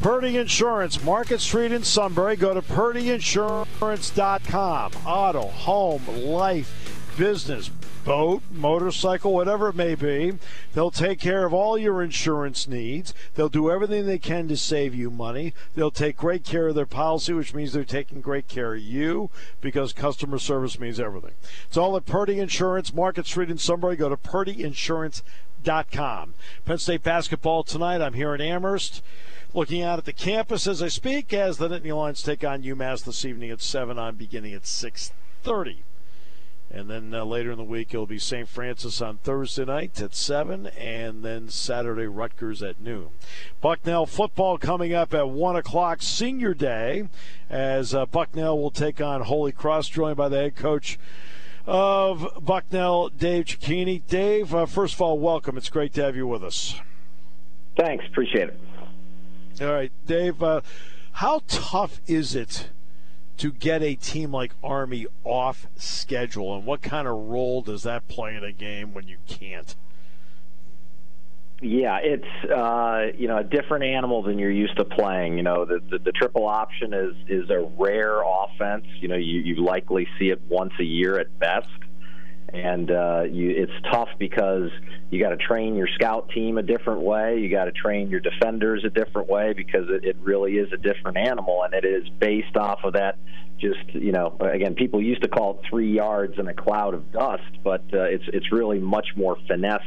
Purdy 0.00 0.36
Insurance, 0.36 1.02
Market 1.02 1.40
Street 1.40 1.72
in 1.72 1.82
Sunbury. 1.82 2.36
Go 2.36 2.54
to 2.54 2.62
purdyinsurance.com. 2.62 4.92
Auto, 5.06 5.42
home, 5.42 6.02
life, 6.24 7.12
business, 7.16 7.70
boat, 8.04 8.42
motorcycle, 8.50 9.32
whatever 9.32 9.68
it 9.68 9.74
may 9.74 9.94
be. 9.94 10.38
They'll 10.74 10.90
take 10.90 11.20
care 11.20 11.46
of 11.46 11.54
all 11.54 11.78
your 11.78 12.02
insurance 12.02 12.66
needs. 12.66 13.14
They'll 13.34 13.48
do 13.48 13.70
everything 13.70 14.06
they 14.06 14.18
can 14.18 14.48
to 14.48 14.56
save 14.56 14.92
you 14.94 15.10
money. 15.10 15.54
They'll 15.74 15.90
take 15.90 16.16
great 16.16 16.44
care 16.44 16.68
of 16.68 16.74
their 16.74 16.86
policy, 16.86 17.32
which 17.32 17.54
means 17.54 17.72
they're 17.72 17.84
taking 17.84 18.20
great 18.20 18.48
care 18.48 18.74
of 18.74 18.80
you 18.80 19.30
because 19.60 19.92
customer 19.92 20.38
service 20.38 20.78
means 20.78 21.00
everything. 21.00 21.32
It's 21.66 21.76
all 21.76 21.96
at 21.96 22.06
Purdy 22.06 22.38
Insurance, 22.38 22.94
Market 22.94 23.26
Street 23.26 23.50
in 23.50 23.58
Sunbury. 23.58 23.96
Go 23.96 24.08
to 24.08 24.16
purdyinsurance.com. 24.16 26.34
Penn 26.64 26.78
State 26.78 27.02
basketball 27.02 27.62
tonight. 27.62 28.00
I'm 28.00 28.14
here 28.14 28.34
in 28.34 28.40
Amherst 28.40 29.02
looking 29.54 29.82
out 29.82 29.98
at 29.98 30.06
the 30.06 30.12
campus 30.12 30.66
as 30.66 30.82
I 30.82 30.88
speak 30.88 31.32
as 31.32 31.58
the 31.58 31.68
Nittany 31.68 31.94
Lions 31.94 32.22
take 32.22 32.42
on 32.42 32.62
UMass 32.62 33.04
this 33.04 33.24
evening 33.24 33.50
at 33.50 33.60
7 33.60 33.98
on 33.98 34.16
beginning 34.16 34.54
at 34.54 34.62
6.30. 34.62 35.76
And 36.74 36.88
then 36.88 37.12
uh, 37.12 37.24
later 37.24 37.52
in 37.52 37.58
the 37.58 37.64
week, 37.64 37.92
it'll 37.92 38.06
be 38.06 38.18
St. 38.18 38.48
Francis 38.48 39.02
on 39.02 39.18
Thursday 39.18 39.66
night 39.66 40.00
at 40.00 40.14
7, 40.14 40.68
and 40.68 41.22
then 41.22 41.50
Saturday, 41.50 42.06
Rutgers 42.06 42.62
at 42.62 42.80
noon. 42.80 43.08
Bucknell 43.60 44.06
football 44.06 44.56
coming 44.56 44.94
up 44.94 45.12
at 45.12 45.28
1 45.28 45.56
o'clock, 45.56 46.00
senior 46.00 46.54
day, 46.54 47.08
as 47.50 47.94
uh, 47.94 48.06
Bucknell 48.06 48.58
will 48.58 48.70
take 48.70 49.02
on 49.02 49.20
Holy 49.20 49.52
Cross, 49.52 49.90
joined 49.90 50.16
by 50.16 50.30
the 50.30 50.38
head 50.38 50.56
coach 50.56 50.98
of 51.66 52.26
Bucknell, 52.40 53.10
Dave 53.10 53.44
Cecchini. 53.44 54.02
Dave, 54.08 54.54
uh, 54.54 54.64
first 54.64 54.94
of 54.94 55.02
all, 55.02 55.18
welcome. 55.18 55.58
It's 55.58 55.68
great 55.68 55.92
to 55.94 56.02
have 56.02 56.16
you 56.16 56.26
with 56.26 56.42
us. 56.42 56.74
Thanks. 57.76 58.04
Appreciate 58.06 58.48
it. 58.48 58.60
All 59.60 59.72
right, 59.72 59.92
Dave. 60.06 60.42
Uh, 60.42 60.62
how 61.12 61.42
tough 61.48 62.00
is 62.06 62.34
it 62.34 62.68
to 63.38 63.52
get 63.52 63.82
a 63.82 63.94
team 63.94 64.32
like 64.32 64.52
Army 64.62 65.06
off 65.24 65.66
schedule, 65.76 66.54
and 66.56 66.64
what 66.64 66.82
kind 66.82 67.08
of 67.08 67.14
role 67.14 67.62
does 67.62 67.82
that 67.82 68.08
play 68.08 68.34
in 68.36 68.44
a 68.44 68.52
game 68.52 68.94
when 68.94 69.08
you 69.08 69.18
can't? 69.26 69.74
Yeah, 71.62 71.98
it's 72.02 72.50
uh, 72.50 73.16
you 73.16 73.28
know 73.28 73.38
a 73.38 73.44
different 73.44 73.84
animal 73.84 74.22
than 74.22 74.36
you're 74.36 74.50
used 74.50 74.76
to 74.78 74.84
playing. 74.84 75.36
You 75.36 75.44
know, 75.44 75.64
the, 75.64 75.78
the, 75.90 75.98
the 75.98 76.12
triple 76.12 76.48
option 76.48 76.92
is 76.92 77.14
is 77.28 77.50
a 77.50 77.60
rare 77.78 78.20
offense. 78.20 78.84
You 79.00 79.06
know, 79.06 79.16
you, 79.16 79.40
you 79.40 79.56
likely 79.64 80.08
see 80.18 80.30
it 80.30 80.40
once 80.48 80.72
a 80.80 80.84
year 80.84 81.20
at 81.20 81.38
best, 81.38 81.68
and 82.52 82.90
uh, 82.90 83.22
you, 83.30 83.50
it's 83.50 83.72
tough 83.90 84.10
because 84.18 84.70
you 85.10 85.20
got 85.20 85.30
to 85.30 85.36
train 85.36 85.74
your 85.74 85.88
scout 85.94 86.28
team 86.30 86.58
a 86.58 86.62
different 86.62 87.00
way. 87.00 87.38
You 87.38 87.48
got 87.48 87.64
to 87.64 87.72
train 87.72 88.10
your 88.10 88.20
defenders 88.20 88.84
a 88.84 88.90
different 88.90 89.28
way 89.28 89.54
because 89.54 89.88
it, 89.88 90.04
it 90.04 90.16
really 90.20 90.58
is 90.58 90.72
a 90.72 90.76
different 90.76 91.16
animal, 91.16 91.62
and 91.64 91.72
it 91.72 91.84
is 91.84 92.08
based 92.20 92.56
off 92.56 92.80
of 92.84 92.92
that. 92.94 93.18
Just 93.58 93.94
you 93.94 94.12
know, 94.12 94.36
again, 94.40 94.74
people 94.74 95.00
used 95.00 95.22
to 95.22 95.28
call 95.28 95.54
it 95.54 95.66
three 95.70 95.92
yards 95.92 96.38
in 96.38 96.48
a 96.48 96.54
cloud 96.54 96.94
of 96.94 97.10
dust, 97.12 97.62
but 97.62 97.82
uh, 97.92 98.02
it's 98.02 98.24
it's 98.28 98.52
really 98.52 98.78
much 98.78 99.08
more 99.16 99.36
finesse 99.48 99.80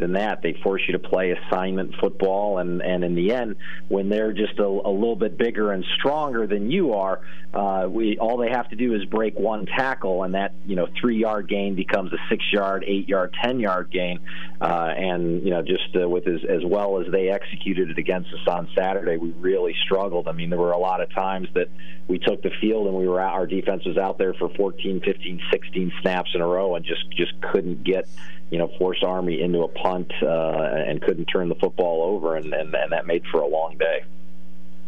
than 0.00 0.12
that. 0.12 0.42
They 0.42 0.54
force 0.62 0.82
you 0.86 0.92
to 0.92 0.98
play 0.98 1.30
assignment 1.32 1.94
football, 2.00 2.58
and 2.58 2.80
and 2.82 3.04
in 3.04 3.14
the 3.14 3.32
end, 3.32 3.56
when 3.88 4.08
they're 4.08 4.32
just 4.32 4.58
a, 4.58 4.64
a 4.64 4.92
little 4.92 5.16
bit 5.16 5.38
bigger 5.38 5.72
and 5.72 5.84
stronger 5.96 6.46
than 6.46 6.70
you 6.70 6.94
are, 6.94 7.20
uh, 7.52 7.86
we 7.88 8.18
all 8.18 8.36
they 8.36 8.48
have 8.48 8.68
to 8.70 8.76
do 8.76 8.94
is 8.94 9.04
break 9.04 9.38
one 9.38 9.66
tackle, 9.66 10.24
and 10.24 10.34
that 10.34 10.54
you 10.66 10.76
know 10.76 10.88
three 11.00 11.18
yard 11.18 11.48
gain 11.48 11.74
becomes 11.74 12.12
a 12.12 12.18
six 12.28 12.44
yard, 12.52 12.84
eight 12.86 13.08
yard, 13.08 13.34
ten 13.42 13.60
yard 13.60 13.90
gain, 13.90 14.20
uh, 14.60 14.92
and 14.96 15.42
you 15.44 15.50
know 15.50 15.62
just 15.62 15.94
uh, 15.94 16.08
with 16.08 16.26
as 16.26 16.40
as 16.48 16.64
well 16.64 17.00
as 17.00 17.10
they 17.12 17.28
executed 17.28 17.90
it 17.90 17.98
against 17.98 18.32
us 18.32 18.46
on 18.48 18.68
Saturday, 18.74 19.16
we 19.16 19.30
really 19.32 19.74
struggled. 19.84 20.28
I 20.28 20.32
mean, 20.32 20.50
there 20.50 20.58
were 20.58 20.72
a 20.72 20.78
lot 20.78 21.00
of 21.00 21.12
times 21.12 21.48
that 21.54 21.68
we 22.08 22.18
took 22.18 22.42
the 22.42 22.50
field 22.60 22.86
and 22.86 22.96
we 22.96 23.06
were 23.06 23.20
out, 23.20 23.34
our 23.34 23.46
defense 23.46 23.84
was 23.84 23.96
out 23.96 24.18
there 24.18 24.34
for 24.34 24.48
14, 24.48 25.00
15, 25.00 25.40
16 25.50 25.92
snaps 26.02 26.30
in 26.34 26.40
a 26.40 26.46
row, 26.46 26.74
and 26.74 26.84
just 26.84 27.10
just 27.10 27.32
couldn't 27.40 27.84
get 27.84 28.08
you 28.50 28.58
know, 28.58 28.68
force 28.78 29.02
Army 29.02 29.40
into 29.40 29.62
a 29.62 29.68
punt 29.68 30.12
uh, 30.22 30.26
and 30.26 31.00
couldn't 31.00 31.26
turn 31.26 31.48
the 31.48 31.54
football 31.54 32.02
over, 32.02 32.36
and, 32.36 32.52
and, 32.52 32.74
and 32.74 32.92
that 32.92 33.06
made 33.06 33.24
for 33.30 33.40
a 33.40 33.46
long 33.46 33.76
day. 33.78 34.04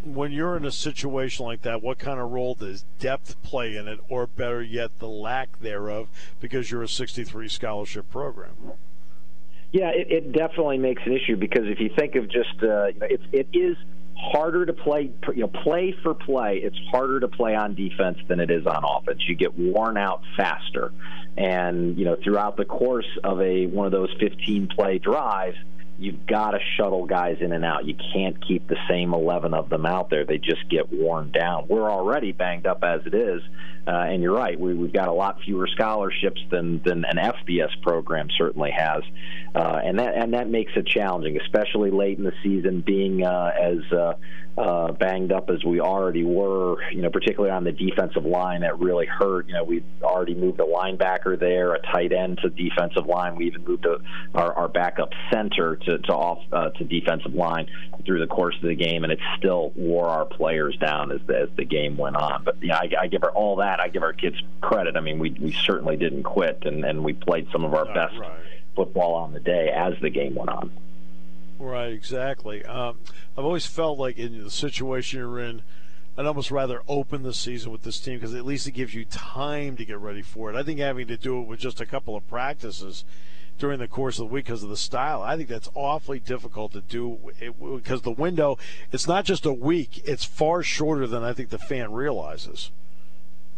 When 0.05 0.33
you're 0.33 0.57
in 0.57 0.65
a 0.65 0.73
situation 0.73 1.47
like 1.47 1.63
that, 1.63 1.81
what 1.81 2.01
kind 2.01 2.19
of 2.19 2.33
role 2.33 2.57
does 2.57 2.85
depth 2.99 3.41
play 3.45 3.77
in 3.77 3.87
it, 3.87 4.01
or 4.09 4.27
better 4.27 4.61
yet, 4.61 4.99
the 4.99 5.09
lack 5.09 5.61
thereof, 5.61 6.09
because 6.41 6.73
you're 6.73 6.83
a 6.83 6.89
63 6.89 7.49
scholarship 7.49 8.11
program? 8.11 8.73
Yeah, 9.71 9.91
it, 9.95 10.11
it 10.11 10.33
definitely 10.33 10.79
makes 10.79 11.03
an 11.07 11.13
issue 11.13 11.37
because 11.37 11.63
if 11.67 11.79
you 11.79 11.89
think 11.97 12.17
of 12.17 12.29
just, 12.29 12.63
uh, 12.63 12.87
you 12.87 12.99
know, 12.99 13.07
it, 13.09 13.21
it 13.33 13.49
is 13.53 13.77
harder 14.23 14.65
to 14.65 14.73
play, 14.73 15.11
you 15.35 15.43
know, 15.43 15.49
play 15.49 15.95
for 16.03 16.15
play. 16.15 16.61
It's 16.63 16.79
harder 16.91 17.21
to 17.21 17.29
play 17.29 17.55
on 17.55 17.75
defense 17.75 18.19
than 18.29 18.41
it 18.41 18.51
is 18.51 18.67
on 18.67 18.85
offense. 18.85 19.21
You 19.27 19.35
get 19.35 19.59
worn 19.59 19.97
out 19.97 20.23
faster, 20.37 20.93
and 21.37 21.99
you 21.99 22.05
know, 22.05 22.17
throughout 22.23 22.57
the 22.57 22.65
course 22.65 23.09
of 23.25 23.41
a 23.41 23.67
one 23.67 23.87
of 23.87 23.93
those 23.93 24.15
15 24.21 24.69
play 24.69 24.99
drives, 24.99 25.57
you've 25.99 26.27
got 26.27 26.53
to 26.53 26.59
shuttle 26.77 27.07
guys 27.07 27.39
in 27.41 27.53
and 27.53 27.65
out. 27.65 27.85
You 27.85 27.95
can't 28.13 28.37
keep 28.47 28.69
the 28.69 28.77
same 28.89 29.13
11 29.13 29.55
of 29.55 29.69
them 29.69 29.87
out 29.87 30.11
there. 30.11 30.25
They 30.25 30.39
just 30.39 30.69
get 30.69 30.93
worn 30.93 31.31
down. 31.31 31.67
We're 31.69 31.91
already 31.91 32.33
banged 32.33 32.67
up 32.67 32.85
as 32.85 33.01
it 33.07 33.15
is, 33.15 33.43
uh, 33.87 33.91
and 33.91 34.23
you're 34.23 34.35
right. 34.35 34.59
We, 34.59 34.75
we've 34.75 34.93
got 34.93 35.09
a 35.09 35.13
lot 35.13 35.41
fewer 35.45 35.67
scholarships 35.67 36.41
than 36.51 36.81
than 36.85 37.05
an 37.05 37.17
FBS 37.17 37.81
program 37.83 38.29
certainly 38.39 38.71
has, 38.71 39.03
uh, 39.55 39.81
and 39.85 39.99
that 39.99 40.15
and 40.15 40.35
that 40.35 40.49
makes 40.49 40.73
it 40.77 40.87
challenging, 40.87 41.39
especially 41.41 41.91
late 41.91 42.19
in 42.19 42.25
the 42.25 42.33
season, 42.43 42.81
being 42.81 43.25
uh, 43.25 43.51
as 43.61 43.93
uh, 43.93 44.15
uh, 44.57 44.93
banged 44.93 45.33
up 45.33 45.51
as 45.51 45.65
we 45.65 45.81
already 45.81 46.25
were, 46.25 46.77
you 46.91 47.03
know, 47.03 47.11
particularly 47.11 47.51
on 47.51 47.65
the 47.65 47.73
defensive 47.73 48.25
line, 48.25 48.63
that 48.63 48.79
really 48.79 49.07
hurt. 49.07 49.49
You 49.49 49.55
know, 49.55 49.65
we 49.65 49.83
already 50.03 50.35
moved 50.35 50.61
a 50.61 50.65
linebacker 50.65 51.39
there, 51.39 51.75
a 51.75 51.83
tight 51.83 52.13
end 52.13 52.39
to 52.43 52.51
defensive 52.51 53.07
line. 53.07 53.37
We 53.37 53.47
even 53.47 53.65
moved 53.65 53.87
a, 53.87 53.99
our, 54.35 54.55
our 54.55 54.69
backup 54.69 55.11
center 55.31 55.77
to, 55.77 55.99
to 55.99 56.13
off 56.13 56.39
uh, 56.53 56.71
to 56.71 56.85
defensive 56.85 57.35
line 57.35 57.69
through 58.07 58.21
the 58.21 58.27
course 58.27 58.57
of 58.57 58.63
the 58.63 58.75
game, 58.75 59.05
and 59.05 59.13
it 59.13 59.21
still 59.39 59.73
wore 59.77 60.09
our 60.09 60.25
players 60.25 60.77
down 60.79 61.13
as 61.13 61.21
the, 61.27 61.41
as 61.41 61.49
the 61.57 61.65
game 61.65 61.97
went 61.97 62.17
on. 62.17 62.43
But 62.45 62.57
yeah, 62.63 62.77
I, 62.77 62.91
I 63.03 63.07
give 63.07 63.23
her 63.23 63.31
all 63.31 63.57
that. 63.57 63.81
I 63.81 63.89
give 63.89 64.03
our 64.03 64.13
kids 64.15 64.37
credit. 64.61 64.97
I 64.97 65.01
mean, 65.01 65.19
we 65.19 65.31
we 65.31 65.53
certainly 65.53 65.97
didn't 65.97 66.23
quit, 66.23 66.63
and 66.65 66.85
and 66.85 67.05
we 67.05 67.13
played 67.13 67.49
some 67.53 67.65
of 67.65 67.75
our 67.75 67.87
best 67.87 68.19
right. 68.19 68.31
Football 68.75 69.15
on 69.15 69.33
the 69.33 69.41
day 69.41 69.69
as 69.69 69.95
the 70.01 70.11
game 70.11 70.35
went 70.35 70.51
on. 70.51 70.71
Right, 71.59 71.93
exactly. 71.93 72.65
Um, 72.65 72.99
I've 73.37 73.45
always 73.45 73.67
felt 73.67 73.99
like 73.99 74.19
in 74.19 74.43
the 74.43 74.51
situation 74.51 75.21
you're 75.21 75.39
in, 75.39 75.63
I'd 76.17 76.27
almost 76.27 76.51
rather 76.51 76.83
open 76.89 77.23
the 77.23 77.33
season 77.33 77.73
with 77.73 77.83
this 77.83 77.99
team 77.99 78.19
because 78.19 78.35
at 78.35 78.45
least 78.45 78.67
it 78.67 78.73
gives 78.73 78.95
you 78.95 79.05
time 79.05 79.77
to 79.77 79.85
get 79.85 79.99
ready 79.99 80.23
for 80.23 80.51
it. 80.51 80.57
I 80.57 80.63
think 80.63 80.79
having 80.81 81.07
to 81.07 81.17
do 81.17 81.41
it 81.41 81.47
with 81.47 81.61
just 81.61 81.81
a 81.81 81.87
couple 81.87 82.17
of 82.17 82.29
practices 82.29 83.05
during 83.59 83.79
the 83.79 83.89
course 83.89 84.19
of 84.19 84.29
the 84.29 84.35
week 84.35 84.47
because 84.47 84.63
of 84.63 84.69
the 84.69 84.77
style, 84.77 85.23
I 85.23 85.37
think 85.37 85.49
that's 85.49 85.71
awfully 85.75 86.19
difficult 86.19 86.73
to 86.73 86.81
do 86.81 87.19
because 87.49 88.03
the 88.03 88.11
window, 88.11 88.59
it's 88.91 89.07
not 89.07 89.25
just 89.25 89.47
a 89.47 89.53
week, 89.53 90.03
it's 90.05 90.25
far 90.25 90.63
shorter 90.63 91.07
than 91.07 91.23
I 91.23 91.33
think 91.33 91.51
the 91.51 91.59
fan 91.59 91.93
realizes. 91.93 92.71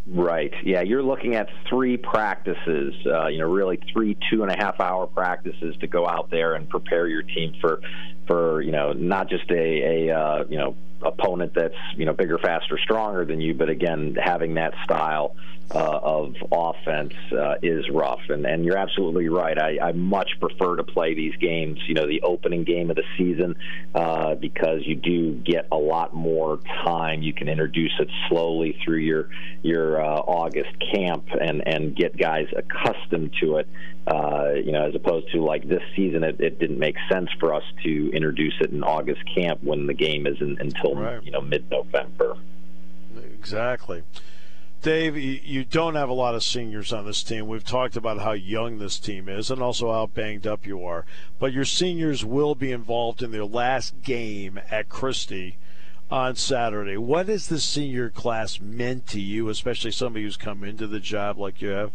Right. 0.06 0.52
Yeah, 0.62 0.82
you're 0.82 1.02
looking 1.02 1.34
at 1.34 1.48
three 1.68 1.96
practices. 1.96 2.94
Uh, 3.06 3.28
you 3.28 3.38
know, 3.38 3.50
really 3.50 3.80
three 3.92 4.18
two 4.30 4.42
and 4.42 4.52
a 4.52 4.56
half 4.56 4.78
hour 4.78 5.06
practices 5.06 5.74
to 5.80 5.86
go 5.86 6.06
out 6.06 6.30
there 6.30 6.54
and 6.54 6.68
prepare 6.68 7.08
your 7.08 7.22
team 7.22 7.54
for, 7.60 7.80
for 8.26 8.62
you 8.62 8.72
know, 8.72 8.92
not 8.92 9.28
just 9.28 9.50
a, 9.50 10.08
a 10.08 10.16
uh, 10.16 10.44
you 10.48 10.58
know 10.58 10.76
opponent 11.02 11.52
that's 11.54 11.74
you 11.96 12.06
know 12.06 12.12
bigger, 12.12 12.38
faster, 12.38 12.78
stronger 12.78 13.24
than 13.24 13.40
you, 13.40 13.54
but 13.54 13.68
again 13.68 14.16
having 14.22 14.54
that 14.54 14.74
style 14.84 15.34
uh, 15.70 15.98
of 16.02 16.34
offense 16.52 17.14
uh, 17.32 17.54
is 17.62 17.88
rough. 17.90 18.20
And, 18.28 18.46
and 18.46 18.64
you're 18.64 18.76
absolutely 18.76 19.28
right. 19.28 19.58
I, 19.58 19.78
I 19.80 19.92
much 19.92 20.30
prefer 20.40 20.76
to 20.76 20.84
play 20.84 21.14
these 21.14 21.34
games, 21.36 21.80
you 21.86 21.94
know, 21.94 22.06
the 22.06 22.22
opening 22.22 22.64
game 22.64 22.90
of 22.90 22.96
the 22.96 23.04
season, 23.16 23.56
uh, 23.94 24.34
because 24.34 24.80
you 24.84 24.94
do 24.94 25.32
get 25.32 25.68
a 25.72 25.76
lot 25.76 26.14
more 26.14 26.58
time. 26.84 27.22
You 27.22 27.32
can 27.32 27.48
introduce 27.48 27.92
it 27.98 28.08
slowly 28.28 28.78
through 28.84 28.98
your 28.98 29.28
your 29.62 30.02
uh, 30.02 30.20
August 30.20 30.70
camp 30.92 31.28
and 31.40 31.66
and 31.66 31.96
get 31.96 32.16
guys 32.16 32.46
accustomed 32.54 33.34
to 33.40 33.56
it. 33.58 33.68
Uh, 34.06 34.52
you 34.62 34.72
know, 34.72 34.86
as 34.86 34.94
opposed 34.94 35.32
to 35.32 35.42
like 35.42 35.66
this 35.66 35.82
season, 35.96 36.24
it, 36.24 36.38
it 36.38 36.58
didn't 36.58 36.78
make 36.78 36.96
sense 37.10 37.30
for 37.40 37.54
us 37.54 37.64
to 37.82 38.10
introduce 38.14 38.54
it 38.60 38.70
in 38.70 38.82
August 38.82 39.22
camp 39.34 39.62
when 39.62 39.86
the 39.86 39.94
game 39.94 40.26
is 40.26 40.40
in, 40.40 40.56
until 40.60 40.94
right. 40.94 41.22
you 41.22 41.30
know 41.30 41.40
mid-November. 41.40 42.36
Exactly. 43.16 44.02
Dave, 44.84 45.16
you 45.16 45.64
don't 45.64 45.94
have 45.94 46.10
a 46.10 46.14
lot 46.14 46.34
of 46.34 46.44
seniors 46.44 46.92
on 46.92 47.06
this 47.06 47.22
team. 47.22 47.48
We've 47.48 47.64
talked 47.64 47.96
about 47.96 48.20
how 48.20 48.32
young 48.32 48.78
this 48.78 48.98
team 48.98 49.30
is 49.30 49.50
and 49.50 49.62
also 49.62 49.90
how 49.90 50.06
banged 50.06 50.46
up 50.46 50.66
you 50.66 50.84
are. 50.84 51.06
But 51.38 51.54
your 51.54 51.64
seniors 51.64 52.22
will 52.22 52.54
be 52.54 52.70
involved 52.70 53.22
in 53.22 53.30
their 53.30 53.46
last 53.46 54.02
game 54.02 54.60
at 54.70 54.90
Christy 54.90 55.56
on 56.10 56.36
Saturday. 56.36 56.98
What 56.98 57.28
has 57.28 57.48
the 57.48 57.60
senior 57.60 58.10
class 58.10 58.60
meant 58.60 59.06
to 59.06 59.20
you, 59.22 59.48
especially 59.48 59.90
somebody 59.90 60.24
who's 60.24 60.36
come 60.36 60.62
into 60.62 60.86
the 60.86 61.00
job 61.00 61.38
like 61.38 61.62
you 61.62 61.70
have? 61.70 61.92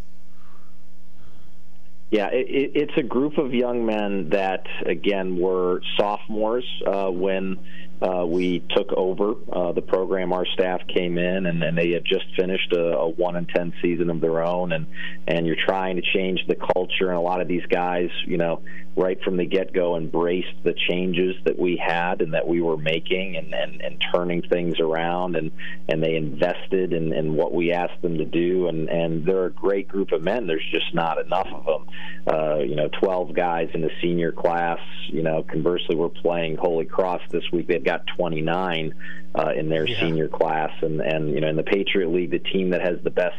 Yeah, 2.12 2.28
it, 2.32 2.72
it's 2.74 2.98
a 2.98 3.04
group 3.04 3.38
of 3.38 3.54
young 3.54 3.86
men 3.86 4.30
that, 4.32 4.66
again, 4.86 5.38
were 5.38 5.82
sophomores 5.98 6.66
uh, 6.88 7.10
when 7.12 7.58
uh, 8.02 8.26
we 8.26 8.64
took 8.76 8.94
over 8.94 9.34
uh, 9.52 9.72
the 9.74 9.82
program. 9.82 10.32
Our 10.32 10.46
staff 10.46 10.82
came 10.88 11.18
in, 11.18 11.46
and, 11.46 11.64
and 11.64 11.78
they 11.78 11.92
had 11.92 12.06
just 12.06 12.26
finished 12.38 12.72
a, 12.72 12.98
a 12.98 13.10
one 13.10 13.36
and 13.36 13.48
ten 13.50 13.74
season 13.82 14.10
of 14.10 14.22
their 14.22 14.44
own, 14.44 14.72
and 14.72 14.88
and 15.28 15.46
you're 15.46 15.58
trying 15.68 15.98
to 15.98 16.02
change 16.02 16.40
the 16.48 16.56
culture. 16.56 17.10
And 17.10 17.18
a 17.18 17.22
lot 17.22 17.42
of 17.42 17.48
these 17.48 17.66
guys, 17.70 18.10
you 18.26 18.38
know, 18.38 18.62
right 18.96 19.22
from 19.24 19.38
the 19.38 19.46
get 19.46 19.74
go, 19.74 19.98
embraced 19.98 20.64
the 20.64 20.74
changes 20.90 21.36
that 21.46 21.58
we 21.60 21.82
had 21.84 22.22
and 22.22 22.34
that 22.34 22.48
we 22.48 22.62
were 22.62 22.78
making, 22.78 23.36
and 23.36 23.54
and, 23.54 23.82
and 23.82 24.04
turning 24.14 24.44
things 24.44 24.80
around, 24.80 25.36
and 25.36 25.52
and 25.90 26.02
they 26.02 26.16
invested 26.16 26.94
in, 26.94 27.12
in 27.14 27.34
what 27.34 27.54
we 27.54 27.74
asked 27.74 28.02
them 28.02 28.18
to 28.18 28.26
do, 28.26 28.68
and 28.68 28.90
and 28.90 29.26
they're 29.26 29.46
a 29.46 29.52
great 29.52 29.90
group 29.90 30.14
of 30.14 30.24
men. 30.24 30.48
There's 30.48 30.66
just 30.72 30.94
not 30.94 31.20
enough 31.20 31.48
of 31.52 31.66
them. 31.66 31.88
Uh, 32.28 32.58
you 32.60 32.76
know, 32.76 32.90
12 33.02 33.34
guys 33.34 33.70
in 33.74 33.82
the 33.82 33.92
senior 34.02 34.32
class. 34.32 34.80
You 35.08 35.24
know, 35.24 35.44
conversely, 35.44 35.96
we're 35.96 36.10
playing 36.10 36.58
Holy 36.58 36.86
Cross 36.86 37.22
this 37.32 37.44
week. 37.52 37.68
They've 37.68 37.84
got 37.90 38.06
29 38.18 38.94
uh, 39.36 39.52
in 39.56 39.70
their 39.70 39.88
yeah. 39.88 40.00
senior 40.00 40.28
class, 40.28 40.72
and 40.82 41.02
and 41.02 41.34
you 41.34 41.42
know 41.42 41.48
in 41.48 41.56
the 41.56 41.64
Patriot 41.64 42.10
League, 42.10 42.32
the 42.32 42.40
team 42.40 42.72
that 42.72 42.82
has 42.82 43.00
the 43.04 43.10
best 43.10 43.38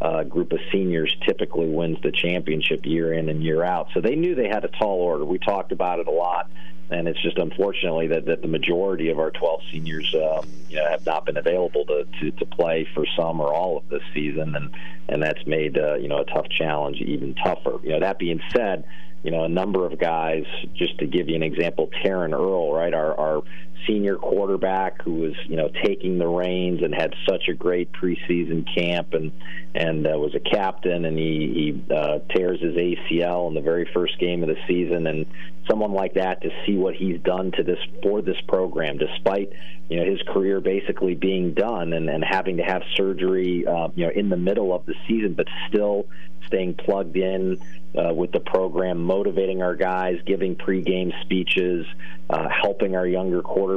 uh, 0.00 0.22
group 0.24 0.52
of 0.52 0.60
seniors 0.72 1.14
typically 1.26 1.68
wins 1.68 1.98
the 2.02 2.12
championship 2.12 2.86
year 2.86 3.12
in 3.12 3.28
and 3.28 3.42
year 3.42 3.62
out. 3.62 3.88
So 3.92 4.00
they 4.00 4.14
knew 4.14 4.34
they 4.34 4.48
had 4.48 4.64
a 4.64 4.68
tall 4.68 5.00
order. 5.00 5.24
We 5.24 5.38
talked 5.38 5.72
about 5.72 5.98
it 5.98 6.06
a 6.06 6.10
lot, 6.10 6.50
and 6.90 7.06
it's 7.06 7.20
just 7.22 7.36
unfortunately 7.36 8.06
that, 8.08 8.24
that 8.24 8.40
the 8.40 8.48
majority 8.48 9.10
of 9.10 9.18
our 9.18 9.30
12 9.30 9.60
seniors 9.70 10.14
um, 10.14 10.48
you 10.68 10.76
know, 10.76 10.88
have 10.88 11.04
not 11.04 11.26
been 11.26 11.36
available 11.36 11.84
to, 11.86 12.06
to, 12.20 12.30
to 12.30 12.46
play 12.46 12.88
for 12.94 13.04
some 13.14 13.40
or 13.40 13.52
all 13.52 13.76
of 13.78 13.88
this 13.90 14.02
season, 14.14 14.54
and 14.54 14.70
and 15.08 15.22
that's 15.22 15.44
made 15.46 15.76
uh, 15.76 15.94
you 15.94 16.08
know 16.08 16.18
a 16.18 16.24
tough 16.24 16.48
challenge 16.48 16.98
even 16.98 17.34
tougher. 17.34 17.78
You 17.82 17.90
know 17.90 18.00
that 18.00 18.18
being 18.18 18.40
said 18.52 18.84
you 19.22 19.30
know, 19.30 19.44
a 19.44 19.48
number 19.48 19.84
of 19.84 19.98
guys. 19.98 20.44
Just 20.74 20.98
to 20.98 21.06
give 21.06 21.28
you 21.28 21.36
an 21.36 21.42
example, 21.42 21.90
Taryn 22.02 22.32
Earl, 22.32 22.72
right, 22.72 22.94
our, 22.94 23.18
our 23.18 23.42
senior 23.86 24.16
quarterback 24.16 25.02
who 25.02 25.14
was 25.14 25.34
you 25.46 25.56
know 25.56 25.70
taking 25.84 26.18
the 26.18 26.26
reins 26.26 26.82
and 26.82 26.94
had 26.94 27.14
such 27.28 27.48
a 27.48 27.54
great 27.54 27.90
preseason 27.92 28.66
camp 28.74 29.14
and 29.14 29.32
and 29.74 30.06
uh, 30.06 30.10
was 30.10 30.34
a 30.34 30.40
captain 30.40 31.04
and 31.04 31.18
he 31.18 31.82
he 31.88 31.94
uh, 31.94 32.18
tears 32.34 32.60
his 32.60 32.74
ACL 32.74 33.48
in 33.48 33.54
the 33.54 33.60
very 33.60 33.88
first 33.92 34.18
game 34.18 34.42
of 34.42 34.48
the 34.48 34.56
season. 34.66 35.06
And 35.06 35.26
someone 35.68 35.92
like 35.92 36.14
that 36.14 36.42
to 36.42 36.50
see 36.66 36.76
what 36.76 36.94
he's 36.94 37.20
done 37.20 37.52
to 37.52 37.62
this 37.62 37.78
for 38.02 38.22
this 38.22 38.40
program 38.48 38.98
despite 38.98 39.52
you 39.88 39.98
know 39.98 40.10
his 40.10 40.20
career 40.28 40.60
basically 40.60 41.14
being 41.14 41.54
done 41.54 41.92
and, 41.92 42.08
and 42.08 42.24
having 42.24 42.56
to 42.56 42.62
have 42.62 42.82
surgery 42.96 43.66
uh, 43.66 43.88
you 43.94 44.06
know 44.06 44.12
in 44.12 44.28
the 44.28 44.36
middle 44.36 44.74
of 44.74 44.84
the 44.86 44.94
season 45.06 45.34
but 45.34 45.46
still 45.68 46.06
staying 46.46 46.74
plugged 46.74 47.16
in 47.16 47.58
uh, 47.96 48.12
with 48.12 48.32
the 48.32 48.40
program, 48.40 49.02
motivating 49.02 49.62
our 49.62 49.74
guys, 49.74 50.20
giving 50.26 50.56
pregame 50.56 51.12
speeches, 51.22 51.86
uh, 52.28 52.48
helping 52.48 52.96
our 52.96 53.06
younger 53.06 53.42
quarterbacks 53.42 53.69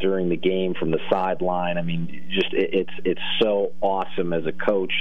during 0.00 0.28
the 0.28 0.36
game 0.36 0.74
from 0.74 0.90
the 0.90 1.00
sideline. 1.10 1.78
I 1.78 1.82
mean, 1.82 2.28
just 2.30 2.52
it, 2.52 2.70
it's 2.72 2.92
it's 3.04 3.20
so 3.40 3.72
awesome 3.80 4.32
as 4.32 4.46
a 4.46 4.52
coach 4.52 4.92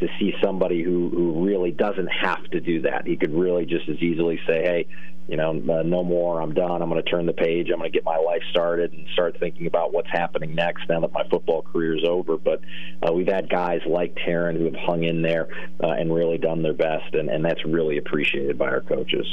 to 0.00 0.08
see 0.18 0.34
somebody 0.42 0.82
who 0.82 1.08
who 1.10 1.44
really 1.44 1.70
doesn't 1.70 2.08
have 2.08 2.44
to 2.50 2.60
do 2.60 2.82
that. 2.82 3.06
He 3.06 3.16
could 3.16 3.34
really 3.34 3.66
just 3.66 3.88
as 3.88 3.96
easily 3.98 4.40
say, 4.46 4.62
"Hey, 4.62 4.86
you 5.28 5.36
know, 5.36 5.50
uh, 5.50 5.82
no 5.82 6.02
more. 6.02 6.42
I'm 6.42 6.52
done. 6.52 6.82
I'm 6.82 6.88
going 6.88 7.02
to 7.02 7.08
turn 7.08 7.26
the 7.26 7.32
page. 7.32 7.68
I'm 7.70 7.78
going 7.78 7.90
to 7.90 7.96
get 7.96 8.04
my 8.04 8.16
life 8.16 8.42
started 8.50 8.92
and 8.92 9.06
start 9.12 9.38
thinking 9.38 9.66
about 9.66 9.92
what's 9.92 10.10
happening 10.10 10.54
next 10.54 10.88
now 10.88 11.00
that 11.00 11.12
my 11.12 11.26
football 11.28 11.62
career 11.62 11.96
is 11.96 12.04
over. 12.06 12.36
But 12.36 12.60
uh, 13.06 13.12
we've 13.12 13.28
had 13.28 13.48
guys 13.48 13.80
like 13.86 14.16
Taryn 14.16 14.56
who 14.56 14.64
have 14.64 14.74
hung 14.74 15.04
in 15.04 15.22
there 15.22 15.48
uh, 15.82 15.88
and 15.88 16.12
really 16.12 16.38
done 16.38 16.62
their 16.62 16.74
best, 16.74 17.14
and, 17.14 17.30
and 17.30 17.44
that's 17.44 17.64
really 17.64 17.98
appreciated 17.98 18.58
by 18.58 18.66
our 18.66 18.80
coaches. 18.80 19.26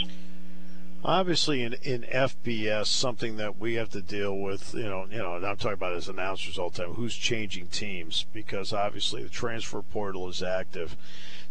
Obviously, 1.04 1.64
in, 1.64 1.74
in 1.82 2.02
FBS, 2.04 2.88
something 2.88 3.38
that 3.38 3.58
we 3.58 3.76
have 3.76 3.90
to 3.90 4.02
deal 4.02 4.38
with, 4.38 4.74
you 4.74 4.84
know, 4.84 5.06
you 5.10 5.18
know, 5.18 5.34
I'm 5.34 5.56
talking 5.56 5.74
about 5.74 5.94
as 5.94 6.10
announcers 6.10 6.58
all 6.58 6.70
the 6.70 6.84
time, 6.84 6.94
who's 6.96 7.16
changing 7.16 7.68
teams 7.68 8.26
because 8.34 8.74
obviously 8.74 9.24
the 9.24 9.30
transfer 9.30 9.82
portal 9.82 10.28
is 10.28 10.44
active 10.44 10.98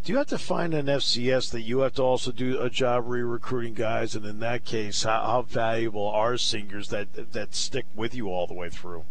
do 0.05 0.13
you 0.13 0.19
have 0.19 0.29
to 0.29 0.39
find 0.39 0.73
an 0.75 0.87
FCS 0.87 1.51
that 1.51 1.63
you 1.63 1.81
have 1.81 1.95
to 1.95 2.03
also 2.03 2.33
do 2.33 2.59
a 2.61 2.71
job 2.71 3.05
re-recruiting 3.07 3.75
guys? 3.75 4.15
And 4.15 4.25
in 4.25 4.41
that 4.41 4.65
case, 4.65 5.03
how, 5.03 5.23
how 5.23 5.43
valuable 5.43 6.07
are 6.07 6.39
seniors 6.39 6.89
that 6.89 7.33
that 7.33 7.55
stick 7.55 7.85
with 7.95 8.15
you 8.15 8.29
all 8.29 8.47
the 8.47 8.55
way 8.55 8.71
through? 8.71 9.05